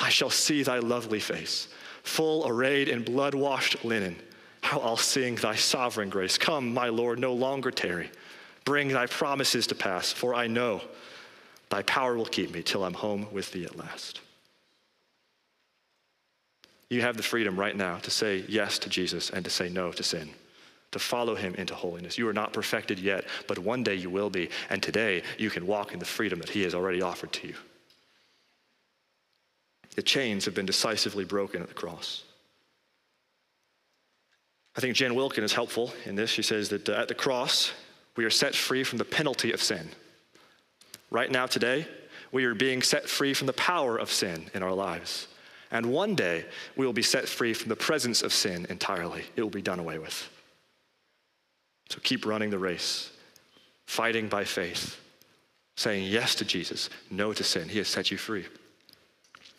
[0.00, 1.68] I shall see thy lovely face,
[2.04, 4.16] full arrayed in blood washed linen.
[4.60, 6.38] How I'll sing thy sovereign grace.
[6.38, 8.10] Come, my Lord, no longer tarry.
[8.64, 10.80] Bring thy promises to pass, for I know
[11.68, 14.20] thy power will keep me till I'm home with thee at last.
[16.88, 19.90] You have the freedom right now to say yes to Jesus and to say no
[19.92, 20.30] to sin,
[20.92, 22.16] to follow him into holiness.
[22.16, 24.48] You are not perfected yet, but one day you will be.
[24.70, 27.54] And today you can walk in the freedom that he has already offered to you.
[29.94, 32.24] The chains have been decisively broken at the cross.
[34.76, 36.30] I think Jen Wilkin is helpful in this.
[36.30, 37.72] She says that uh, at the cross,
[38.16, 39.88] we are set free from the penalty of sin.
[41.10, 41.86] Right now, today,
[42.32, 45.28] we are being set free from the power of sin in our lives.
[45.70, 46.44] And one day,
[46.76, 49.22] we will be set free from the presence of sin entirely.
[49.36, 50.28] It will be done away with.
[51.88, 53.12] So keep running the race,
[53.86, 54.98] fighting by faith,
[55.76, 57.68] saying yes to Jesus, no to sin.
[57.68, 58.46] He has set you free.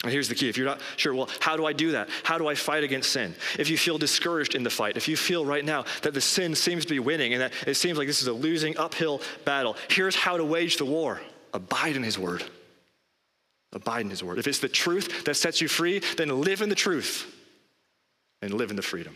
[0.06, 2.10] And here's the key if you're not sure, well, how do I do that?
[2.24, 3.36] How do I fight against sin?
[3.60, 6.56] If you feel discouraged in the fight, if you feel right now that the sin
[6.56, 9.76] seems to be winning and that it seems like this is a losing uphill battle,
[9.90, 11.20] here's how to wage the war
[11.54, 12.44] abide in His word.
[13.76, 14.40] Abide in his word.
[14.40, 17.30] If it's the truth that sets you free, then live in the truth
[18.42, 19.16] and live in the freedom.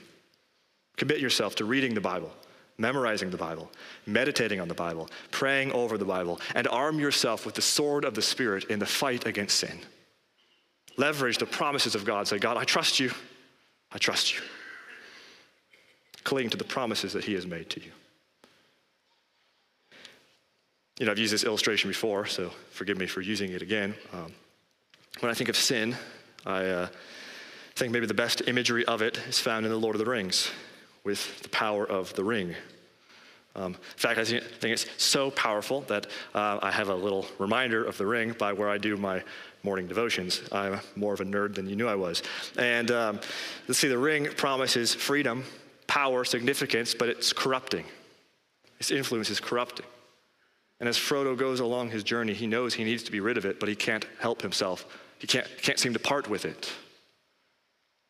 [0.98, 2.30] Commit yourself to reading the Bible,
[2.78, 3.72] memorizing the Bible,
[4.06, 8.16] meditating on the Bible, praying over the Bible, and arm yourself with the sword of
[8.16, 9.80] the Spirit in the fight against sin.
[11.00, 12.28] Leverage the promises of God.
[12.28, 13.10] Say, God, I trust you.
[13.90, 14.42] I trust you.
[16.26, 17.92] Cling to the promises that He has made to you.
[21.00, 23.96] You know, I've used this illustration before, so forgive me for using it again.
[24.12, 24.34] Um,
[25.22, 25.96] when I think of sin,
[26.46, 26.88] I uh,
[27.76, 30.52] think maybe the best imagery of it is found in The Lord of the Rings
[31.06, 32.56] with the power of the ring.
[33.56, 37.86] Um, in fact, I think it's so powerful that uh, I have a little reminder
[37.86, 39.24] of the ring by where I do my
[39.64, 40.42] morning devotions.
[40.52, 42.24] I'm more of a nerd than you knew I was.
[42.58, 43.20] And um,
[43.68, 45.44] let's see, the ring promises freedom,
[45.88, 47.86] power, significance, but it's corrupting.
[48.80, 49.86] Its influence is corrupting.
[50.80, 53.46] And as Frodo goes along his journey, he knows he needs to be rid of
[53.46, 54.86] it, but he can't help himself.
[55.20, 56.72] He can't, can't seem to part with it.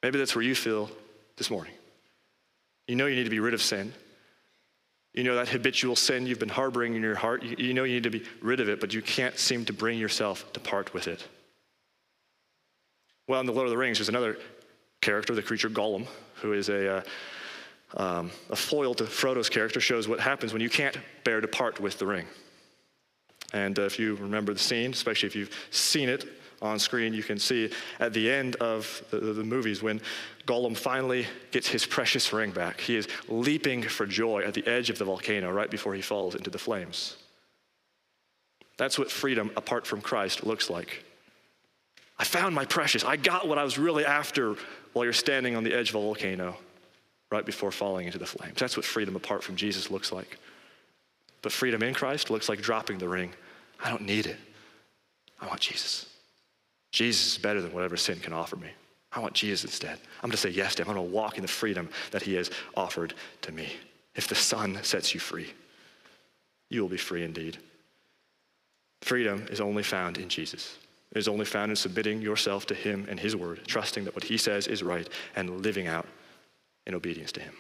[0.04, 0.90] Maybe that's where you feel
[1.38, 1.74] this morning.
[2.88, 3.94] You know you need to be rid of sin.
[5.14, 7.44] You know that habitual sin you've been harboring in your heart.
[7.44, 9.74] You, you know you need to be rid of it, but you can't seem to
[9.74, 11.28] bring yourself to part with it.
[13.30, 14.40] Well, in The Lord of the Rings, there's another
[15.02, 16.08] character, the creature Gollum,
[16.42, 17.02] who is a, uh,
[17.96, 21.80] um, a foil to Frodo's character, shows what happens when you can't bear to part
[21.80, 22.26] with the ring.
[23.54, 26.26] And uh, if you remember the scene, especially if you've seen it
[26.64, 30.02] on screen, you can see at the end of the, the, movies when
[30.48, 32.82] Gollum finally gets his precious ring back.
[32.82, 36.34] He is leaping for joy at the edge of the volcano right before he falls
[36.34, 37.16] into the flames.
[38.78, 41.06] That's what freedom apart from Christ looks like.
[42.20, 43.06] I found my precious.
[43.06, 44.56] I got what I was really after
[44.94, 46.58] while you're standing on the edge of a volcano
[47.32, 48.60] right before falling into the flames.
[48.60, 50.38] That's what freedom apart from Jesus looks like.
[51.42, 53.32] But freedom in Christ looks like dropping the ring.
[53.82, 54.38] I don't need it.
[55.40, 56.08] I want Jesus.
[56.92, 58.70] Jesus is better than whatever sin can offer me.
[59.12, 59.98] I want Jesus instead.
[60.22, 60.90] I'm going to say yes to him.
[60.90, 63.14] I'm going to walk in the freedom that he has offered
[63.44, 63.72] to me.
[64.16, 65.54] If the Son sets you free,
[66.70, 67.58] you will be free indeed.
[69.02, 70.78] Freedom is only found in Jesus.
[71.16, 74.38] Is only found in submitting yourself to him and his word, trusting that what he
[74.38, 76.06] says is right, and living out
[76.86, 77.54] in obedience to him.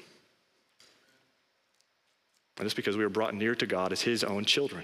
[2.58, 4.84] And it's because we are brought near to God as his own children.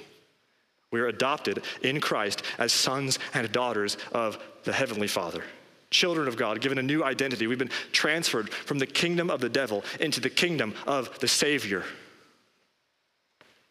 [0.92, 5.44] We are adopted in Christ as sons and daughters of the Heavenly Father,
[5.92, 7.46] children of God, given a new identity.
[7.46, 11.84] We've been transferred from the kingdom of the devil into the kingdom of the Savior.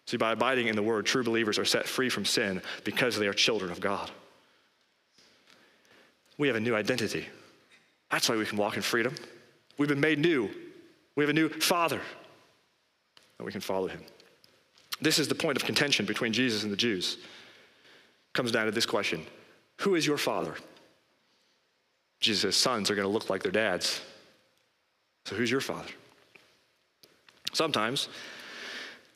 [0.07, 3.27] See, by abiding in the Word, true believers are set free from sin because they
[3.27, 4.11] are children of God.
[6.39, 7.27] We have a new identity.
[8.11, 9.15] That's why we can walk in freedom.
[9.79, 10.51] We've been made new.
[11.17, 12.01] We have a new Father
[13.39, 14.01] and we can follow him.
[15.01, 17.19] This is the point of contention between Jesus and the Jews.
[17.21, 19.25] It comes down to this question
[19.81, 20.55] Who is your father?
[22.21, 24.01] Jesus' sons are going to look like their dads.
[25.27, 25.91] So who's your father?
[27.53, 28.09] Sometimes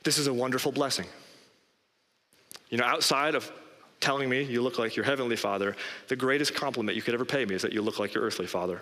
[0.05, 1.07] this is a wonderful blessing.
[2.71, 3.51] You know, outside of
[4.01, 5.77] telling me you look like your heavenly father,
[6.09, 8.47] the greatest compliment you could ever pay me is that you look like your earthly
[8.47, 8.81] father.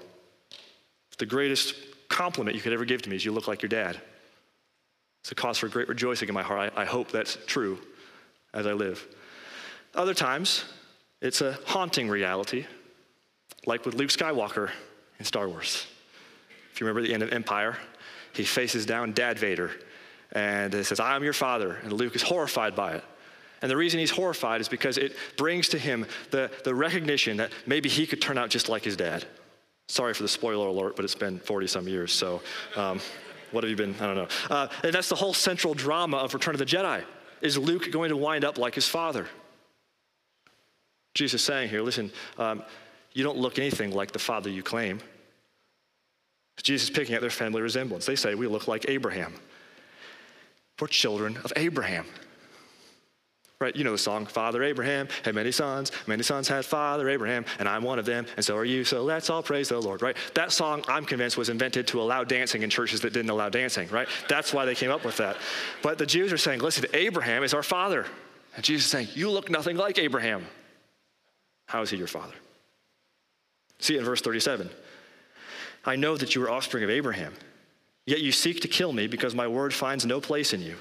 [1.18, 1.74] The greatest
[2.08, 4.00] compliment you could ever give to me is you look like your dad.
[5.22, 6.72] It's a cause for great rejoicing in my heart.
[6.76, 7.78] I, I hope that's true
[8.52, 9.04] as I live.
[9.94, 10.64] Other times,
[11.20, 12.66] it's a haunting reality,
[13.64, 14.70] like with Luke Skywalker
[15.18, 15.86] in Star Wars.
[16.72, 17.78] If you remember the end of Empire,
[18.34, 19.70] he faces down Darth Vader
[20.32, 21.78] and it says, I am your father.
[21.82, 23.04] And Luke is horrified by it.
[23.62, 27.52] And the reason he's horrified is because it brings to him the, the recognition that
[27.66, 29.24] maybe he could turn out just like his dad.
[29.88, 32.42] Sorry for the spoiler alert, but it's been 40 some years, so
[32.74, 33.00] um,
[33.52, 33.94] what have you been?
[34.00, 34.28] I don't know.
[34.50, 37.02] Uh, and that's the whole central drama of Return of the Jedi.
[37.40, 39.26] Is Luke going to wind up like his father?
[41.14, 42.62] Jesus is saying here, listen, um,
[43.12, 45.00] you don't look anything like the father you claim.
[46.62, 48.06] Jesus is picking at their family resemblance.
[48.06, 49.34] They say, we look like Abraham.
[50.80, 52.06] We're children of Abraham.
[53.58, 57.46] Right, you know the song, Father Abraham had many sons, many sons had Father Abraham,
[57.58, 60.02] and I'm one of them, and so are you, so let's all praise the Lord,
[60.02, 60.14] right?
[60.34, 63.88] That song, I'm convinced, was invented to allow dancing in churches that didn't allow dancing,
[63.88, 64.08] right?
[64.28, 65.38] That's why they came up with that.
[65.82, 68.04] But the Jews are saying, listen, Abraham is our father.
[68.56, 70.44] And Jesus is saying, you look nothing like Abraham.
[71.66, 72.34] How is he your father?
[73.78, 74.68] See it in verse 37.
[75.86, 77.32] I know that you are offspring of Abraham,
[78.04, 80.76] yet you seek to kill me because my word finds no place in you.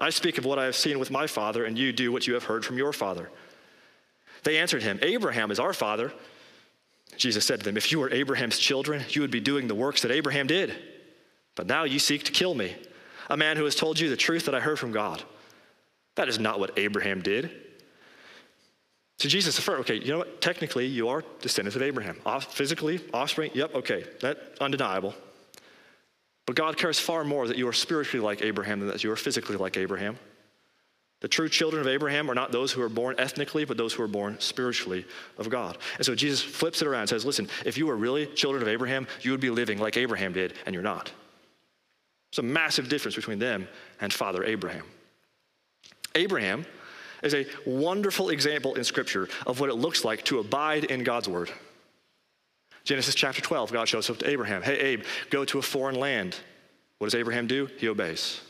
[0.00, 2.34] I speak of what I have seen with my father, and you do what you
[2.34, 3.30] have heard from your father.
[4.44, 6.12] They answered him, Abraham is our father.
[7.16, 10.02] Jesus said to them, If you were Abraham's children, you would be doing the works
[10.02, 10.74] that Abraham did.
[11.56, 12.76] But now you seek to kill me,
[13.28, 15.22] a man who has told you the truth that I heard from God.
[16.14, 17.50] That is not what Abraham did.
[19.18, 20.40] So Jesus affirmed, okay, you know what?
[20.40, 22.18] Technically, you are descendants of Abraham.
[22.24, 25.14] Off, Physically, offspring, yep, okay, that undeniable.
[26.48, 29.16] But God cares far more that you are spiritually like Abraham than that you are
[29.16, 30.18] physically like Abraham.
[31.20, 34.02] The true children of Abraham are not those who are born ethnically, but those who
[34.02, 35.04] are born spiritually
[35.36, 35.76] of God.
[35.98, 38.68] And so Jesus flips it around and says, Listen, if you were really children of
[38.68, 41.12] Abraham, you would be living like Abraham did, and you're not.
[42.32, 43.68] There's a massive difference between them
[44.00, 44.84] and Father Abraham.
[46.14, 46.64] Abraham
[47.22, 51.28] is a wonderful example in Scripture of what it looks like to abide in God's
[51.28, 51.50] word.
[52.88, 54.62] Genesis chapter 12, God shows up to Abraham.
[54.62, 56.36] Hey, Abe, go to a foreign land.
[56.96, 57.68] What does Abraham do?
[57.76, 58.40] He obeys.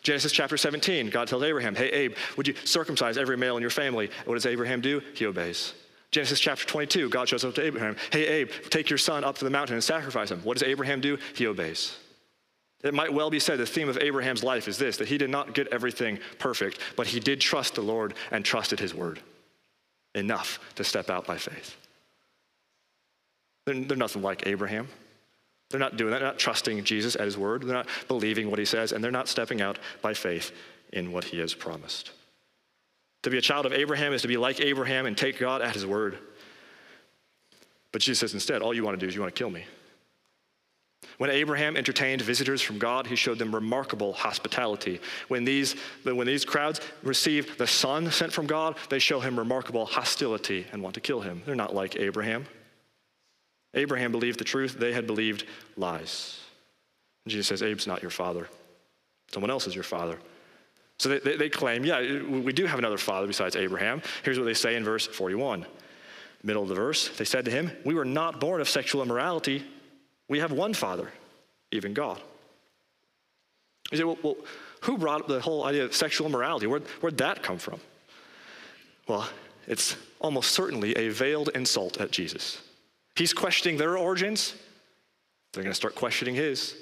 [0.00, 3.68] Genesis chapter 17, God tells Abraham, Hey, Abe, would you circumcise every male in your
[3.68, 4.08] family?
[4.24, 5.02] What does Abraham do?
[5.12, 5.74] He obeys.
[6.10, 9.44] Genesis chapter 22, God shows up to Abraham, Hey, Abe, take your son up to
[9.44, 10.40] the mountain and sacrifice him.
[10.40, 11.18] What does Abraham do?
[11.34, 11.94] He obeys.
[12.82, 15.28] It might well be said the theme of Abraham's life is this that he did
[15.28, 19.20] not get everything perfect, but he did trust the Lord and trusted his word
[20.14, 21.76] enough to step out by faith.
[23.64, 24.88] They're, they're nothing like Abraham.
[25.70, 26.18] They're not doing that.
[26.18, 27.62] They're not trusting Jesus at his word.
[27.62, 30.52] They're not believing what he says, and they're not stepping out by faith
[30.92, 32.10] in what he has promised.
[33.22, 35.74] To be a child of Abraham is to be like Abraham and take God at
[35.74, 36.18] his word.
[37.92, 39.64] But Jesus says instead, all you want to do is you want to kill me.
[41.18, 45.00] When Abraham entertained visitors from God, he showed them remarkable hospitality.
[45.28, 49.86] When these, when these crowds receive the son sent from God, they show him remarkable
[49.86, 51.42] hostility and want to kill him.
[51.46, 52.46] They're not like Abraham.
[53.74, 55.44] Abraham believed the truth, they had believed
[55.76, 56.40] lies.
[57.24, 58.48] And Jesus says, Abe's not your father.
[59.32, 60.18] Someone else is your father.
[60.98, 64.02] So they, they, they, claim, yeah, we do have another father besides Abraham.
[64.22, 65.66] Here's what they say in verse 41.
[66.44, 69.64] Middle of the verse, they said to him, We were not born of sexual immorality.
[70.28, 71.10] We have one father,
[71.70, 72.20] even God.
[73.90, 74.36] You say, well, well
[74.82, 76.66] who brought up the whole idea of sexual immorality?
[76.66, 77.80] Where, where'd that come from?
[79.06, 79.28] Well,
[79.66, 82.60] it's almost certainly a veiled insult at Jesus.
[83.16, 84.54] He's questioning their origins,
[85.52, 86.74] they're going to start questioning his.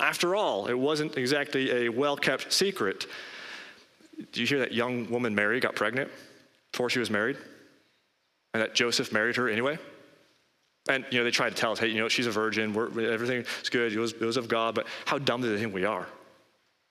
[0.00, 3.06] After all, it wasn't exactly a well kept secret.
[4.32, 6.10] Do you hear that young woman Mary got pregnant
[6.72, 7.36] before she was married?
[8.52, 9.78] And that Joseph married her anyway?
[10.88, 13.10] And you know, they tried to tell us, hey, you know, she's a virgin, We're,
[13.10, 15.74] everything is good, it was, it was of God, but how dumb do they think
[15.74, 16.06] we are?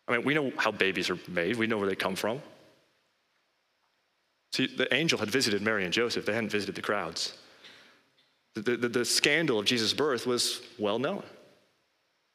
[0.07, 2.41] I mean, we know how babies are made, we know where they come from.
[4.51, 7.37] See, the angel had visited Mary and Joseph, they hadn't visited the crowds.
[8.55, 11.23] The, the, the scandal of Jesus' birth was well known.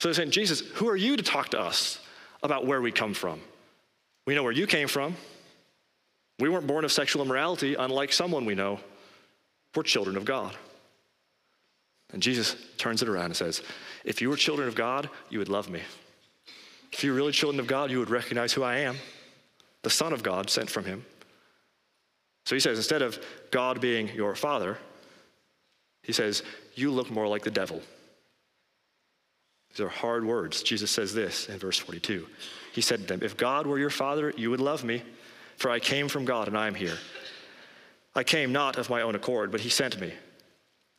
[0.01, 2.01] So they're saying, Jesus, who are you to talk to us
[2.43, 3.41] about where we come from?
[4.27, 5.17] We know where you came from.
[6.39, 8.81] We weren't born of sexual immorality, unlike someone we know.
[9.75, 10.57] We're children of God.
[12.13, 13.63] And Jesus turns it around and says,
[14.05, 15.83] If you were children of God, you would love me.
[16.93, 18.97] If you were really children of God, you would recognize who I am,
[19.83, 21.05] the Son of God sent from him.
[22.47, 24.79] So he says, instead of God being your father,
[26.09, 26.43] he says,
[26.75, 27.83] You look more like the devil.
[29.69, 30.63] These are hard words.
[30.63, 32.27] Jesus says this in verse 42.
[32.73, 35.03] He said to them, If God were your father, you would love me,
[35.59, 36.97] for I came from God and I am here.
[38.15, 40.15] I came not of my own accord, but he sent me.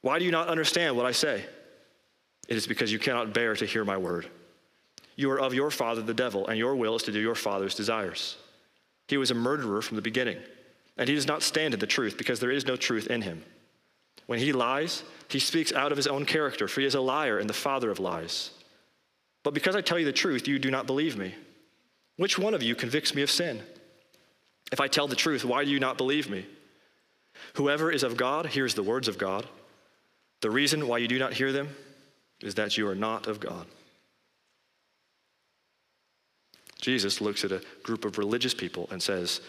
[0.02, 1.44] Why do you not understand what I say?
[2.48, 4.30] It is because you cannot bear to hear my word.
[5.16, 7.74] You are of your father, the devil, and your will is to do your father's
[7.74, 8.38] desires.
[9.08, 10.38] He was a murderer from the beginning,
[10.98, 13.44] and he does not stand in the truth because there is no truth in him.
[14.30, 17.40] When he lies, he speaks out of his own character, for he is a liar
[17.40, 18.52] and the father of lies.
[19.42, 21.34] But because I tell you the truth, you do not believe me.
[22.16, 23.64] Which one of you convicts me of sin?
[24.72, 26.46] If I tell the truth, why do you not believe me?
[27.56, 29.48] Whoever is of God hears the words of God.
[30.42, 31.70] The reason why you do not hear them
[32.40, 33.66] is that you are not of God.
[36.80, 39.42] Jesus looks at a group of religious people and says,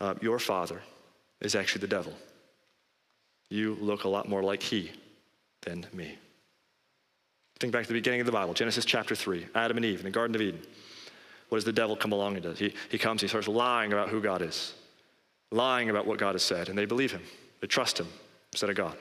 [0.00, 0.80] uh, Your father
[1.42, 2.14] is actually the devil.
[3.48, 4.90] You look a lot more like he
[5.62, 6.16] than me.
[7.58, 10.04] Think back to the beginning of the Bible, Genesis chapter 3, Adam and Eve in
[10.04, 10.60] the Garden of Eden.
[11.48, 12.58] What does the devil come along and does?
[12.58, 14.74] He, he comes, he starts lying about who God is,
[15.50, 17.22] lying about what God has said, and they believe him.
[17.60, 18.08] They trust him
[18.52, 18.96] instead of God.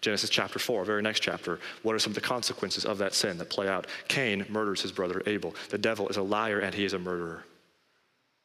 [0.00, 1.58] Genesis chapter 4, very next chapter.
[1.82, 3.86] What are some of the consequences of that sin that play out?
[4.08, 5.54] Cain murders his brother Abel.
[5.70, 7.44] The devil is a liar and he is a murderer.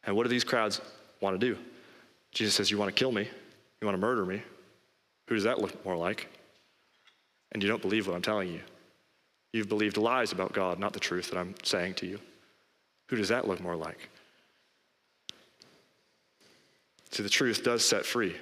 [0.04, 0.82] And what do these crowds
[1.20, 1.60] want to do?
[2.32, 3.30] Jesus says, You want to kill me?
[3.82, 4.42] You want to murder me?
[5.32, 6.28] Who does that look more like?
[7.54, 8.60] And you don't believe what I'm telling you.
[9.54, 12.20] You've believed lies about God, not the truth that I'm saying to you.
[13.08, 14.10] Who does that look more like?
[17.12, 18.36] See, the truth does set free,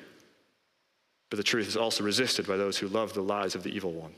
[1.30, 3.92] but the truth is also resisted by those who love the lies of the evil
[3.92, 4.14] one.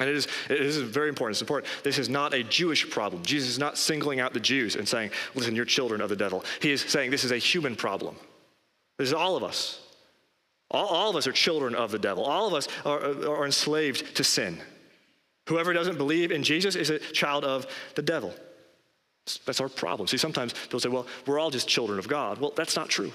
[0.00, 1.34] And it is, it is very important.
[1.34, 1.70] It's important.
[1.84, 3.22] This is not a Jewish problem.
[3.22, 6.42] Jesus is not singling out the Jews and saying, listen, you're children of the devil.
[6.62, 8.16] He is saying this is a human problem.
[8.96, 9.78] This is all of us.
[10.72, 12.24] All, all of us are children of the devil.
[12.24, 14.58] All of us are, are enslaved to sin.
[15.48, 18.34] Whoever doesn't believe in Jesus is a child of the devil.
[19.44, 20.08] That's our problem.
[20.08, 22.38] See, sometimes people say, well, we're all just children of God.
[22.38, 23.12] Well, that's not true.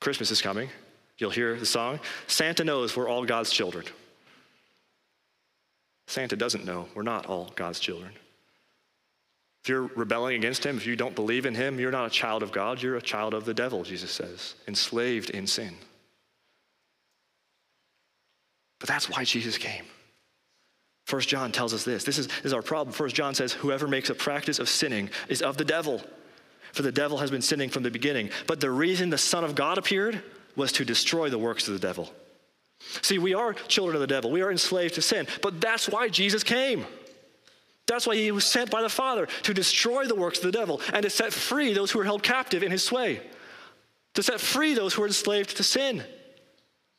[0.00, 0.68] Christmas is coming.
[1.18, 1.98] You'll hear the song.
[2.28, 3.84] Santa knows we're all God's children.
[6.06, 8.12] Santa doesn't know we're not all God's children.
[9.62, 12.42] If you're rebelling against him, if you don't believe in him, you're not a child
[12.42, 15.74] of God, you're a child of the devil, Jesus says, enslaved in sin.
[18.80, 19.84] But that's why Jesus came.
[21.06, 22.04] First John tells us this.
[22.04, 22.92] This is, this is our problem.
[22.92, 26.02] First John says, Whoever makes a practice of sinning is of the devil,
[26.72, 28.30] for the devil has been sinning from the beginning.
[28.46, 30.22] But the reason the Son of God appeared
[30.54, 32.12] was to destroy the works of the devil.
[33.02, 34.30] See, we are children of the devil.
[34.30, 35.26] We are enslaved to sin.
[35.42, 36.84] But that's why Jesus came.
[37.88, 40.80] That's why he was sent by the Father to destroy the works of the devil
[40.92, 43.20] and to set free those who are held captive in his sway,
[44.14, 46.04] to set free those who are enslaved to sin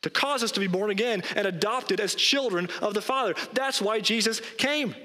[0.01, 3.35] to cause us to be born again and adopted as children of the Father.
[3.53, 4.95] That's why Jesus came.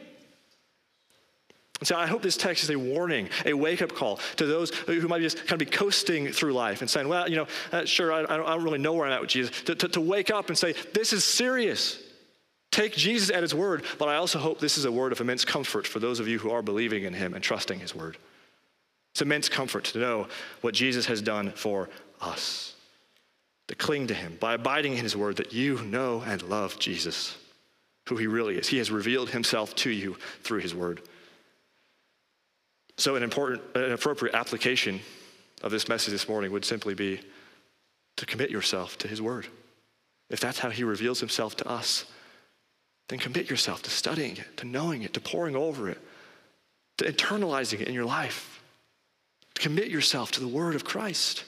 [1.81, 4.71] And so I hope this text is a warning, a wake up call to those
[4.71, 7.85] who might just kind of be coasting through life and saying, well, you know, uh,
[7.85, 9.63] sure, I, I, don't, really know where I'm at with Jesus.
[9.63, 12.01] To, to, to wake up and say, this is serious.
[12.75, 15.45] Take Jesus at his word, but I also hope this is a word of immense
[15.45, 18.19] comfort for those of you who are believing in him and trusting his word.
[19.13, 20.27] It's immense comfort to know
[20.61, 21.89] what Jesus has done for
[22.21, 22.75] us
[23.69, 27.37] to cling to him by abiding in his word that you know and love Jesus,
[28.09, 28.67] who he really is.
[28.67, 31.01] He has revealed himself to you through his word.
[32.97, 34.99] So, an important, an appropriate application
[35.63, 37.21] of this message this morning would simply be
[38.17, 39.47] to commit yourself to his word.
[40.29, 42.07] If that's how he reveals himself to us,
[43.09, 45.99] then commit yourself to studying it, to knowing it, to poring over it,
[46.99, 48.63] to internalizing it in your life.
[49.55, 51.45] Commit yourself to the word of Christ.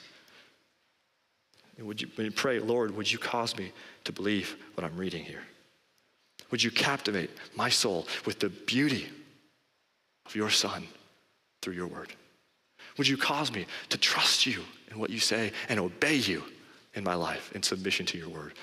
[1.77, 3.71] And would you, you pray, Lord, would you cause me
[4.03, 5.41] to believe what I'm reading here?
[6.51, 9.09] Would you captivate my soul with the beauty
[10.25, 10.87] of your Son
[11.61, 12.13] through your word?
[12.97, 16.43] Would you cause me to trust you in what you say and obey you
[16.93, 18.53] in my life in submission to your word?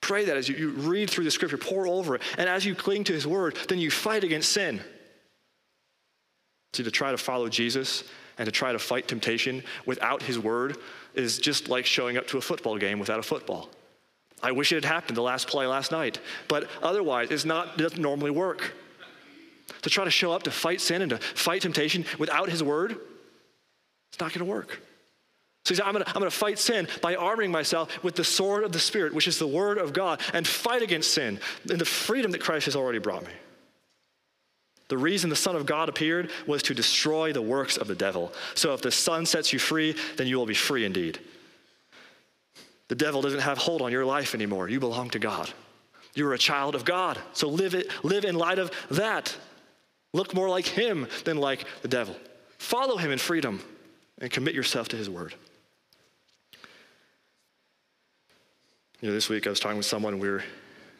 [0.00, 2.74] Pray that as you, you read through the scripture, pour over it, and as you
[2.74, 4.80] cling to his word, then you fight against sin.
[6.74, 8.04] See, to try to follow Jesus
[8.38, 10.76] and to try to fight temptation without his word
[11.14, 13.70] is just like showing up to a football game without a football.
[14.42, 17.82] I wish it had happened the last play last night, but otherwise, it's not, it
[17.82, 18.74] doesn't normally work.
[19.82, 22.98] To try to show up to fight sin and to fight temptation without his word,
[24.10, 24.80] it's not going to work.
[25.66, 28.70] So he said, I'm going to fight sin by arming myself with the sword of
[28.70, 32.30] the Spirit, which is the word of God, and fight against sin in the freedom
[32.30, 33.32] that Christ has already brought me.
[34.86, 38.32] The reason the Son of God appeared was to destroy the works of the devil.
[38.54, 41.18] So if the Son sets you free, then you will be free indeed.
[42.86, 44.68] The devil doesn't have hold on your life anymore.
[44.68, 45.50] You belong to God.
[46.14, 47.18] You're a child of God.
[47.32, 49.36] So live it, live in light of that.
[50.12, 52.14] Look more like him than like the devil.
[52.58, 53.60] Follow him in freedom
[54.20, 55.34] and commit yourself to his word.
[59.00, 60.42] You know, this week I was talking with someone, and we were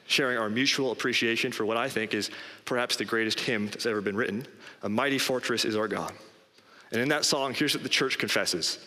[0.06, 2.30] sharing our mutual appreciation for what I think is
[2.64, 4.46] perhaps the greatest hymn that's ever been written
[4.82, 6.12] A Mighty Fortress is Our God.
[6.92, 8.78] And in that song, here's what the church confesses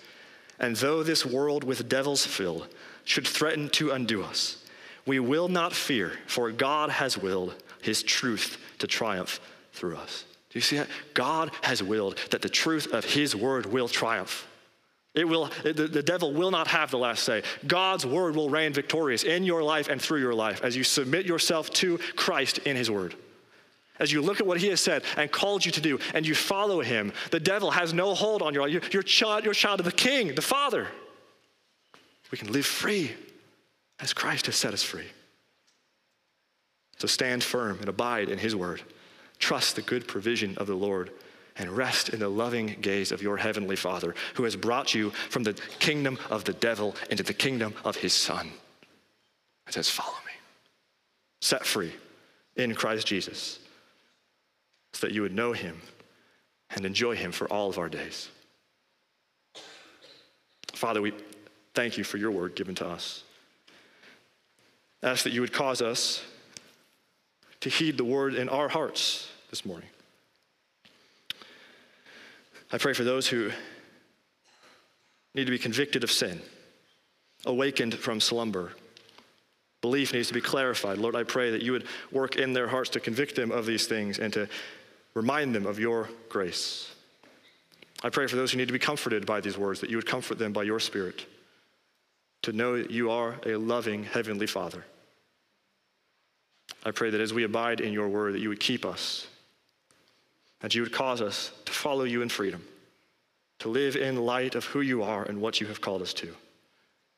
[0.59, 2.67] And though this world with devils filled
[3.03, 4.63] should threaten to undo us,
[5.05, 9.39] we will not fear, for God has willed his truth to triumph
[9.73, 10.25] through us.
[10.51, 10.87] Do you see that?
[11.13, 14.47] God has willed that the truth of his word will triumph.
[15.15, 17.41] It will, the, the devil will not have the last say.
[17.65, 21.25] God's word will reign victorious in your life and through your life as you submit
[21.25, 23.15] yourself to Christ in his word.
[23.99, 26.35] As you look at what he has said and called you to do and you
[26.35, 28.71] follow him, the devil has no hold on your life.
[28.71, 30.87] You're, you're, child, you're child of the king, the father.
[32.31, 33.11] We can live free
[33.99, 35.07] as Christ has set us free.
[36.97, 38.83] So stand firm and abide in his word.
[39.39, 41.11] Trust the good provision of the Lord
[41.59, 45.43] and rest in the loving gaze of your heavenly Father who has brought you from
[45.43, 48.49] the kingdom of the devil into the kingdom of his Son.
[49.67, 50.31] It says, Follow me.
[51.41, 51.93] Set free
[52.55, 53.59] in Christ Jesus
[54.93, 55.79] so that you would know him
[56.71, 58.29] and enjoy him for all of our days.
[60.73, 61.13] Father, we
[61.73, 63.23] thank you for your word given to us.
[65.03, 66.23] Ask that you would cause us
[67.61, 69.89] to heed the word in our hearts this morning.
[72.71, 73.51] I pray for those who
[75.33, 76.41] need to be convicted of sin,
[77.45, 78.73] awakened from slumber.
[79.81, 80.97] Belief needs to be clarified.
[80.97, 83.87] Lord, I pray that you would work in their hearts to convict them of these
[83.87, 84.47] things and to
[85.13, 86.93] remind them of your grace.
[88.03, 90.05] I pray for those who need to be comforted by these words, that you would
[90.05, 91.25] comfort them by your Spirit,
[92.43, 94.85] to know that you are a loving Heavenly Father.
[96.85, 99.27] I pray that as we abide in your word, that you would keep us,
[100.59, 102.63] that you would cause us to follow you in freedom,
[103.59, 106.35] to live in light of who you are and what you have called us to,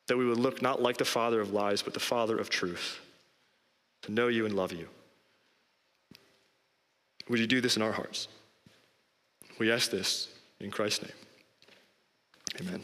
[0.08, 3.00] that we would look not like the father of lies, but the father of truth,
[4.04, 4.88] to know you and love you.
[7.30, 8.28] Would you do this in our hearts?
[9.60, 10.28] We ask this
[10.60, 11.12] in Christ's name.
[12.60, 12.84] Amen.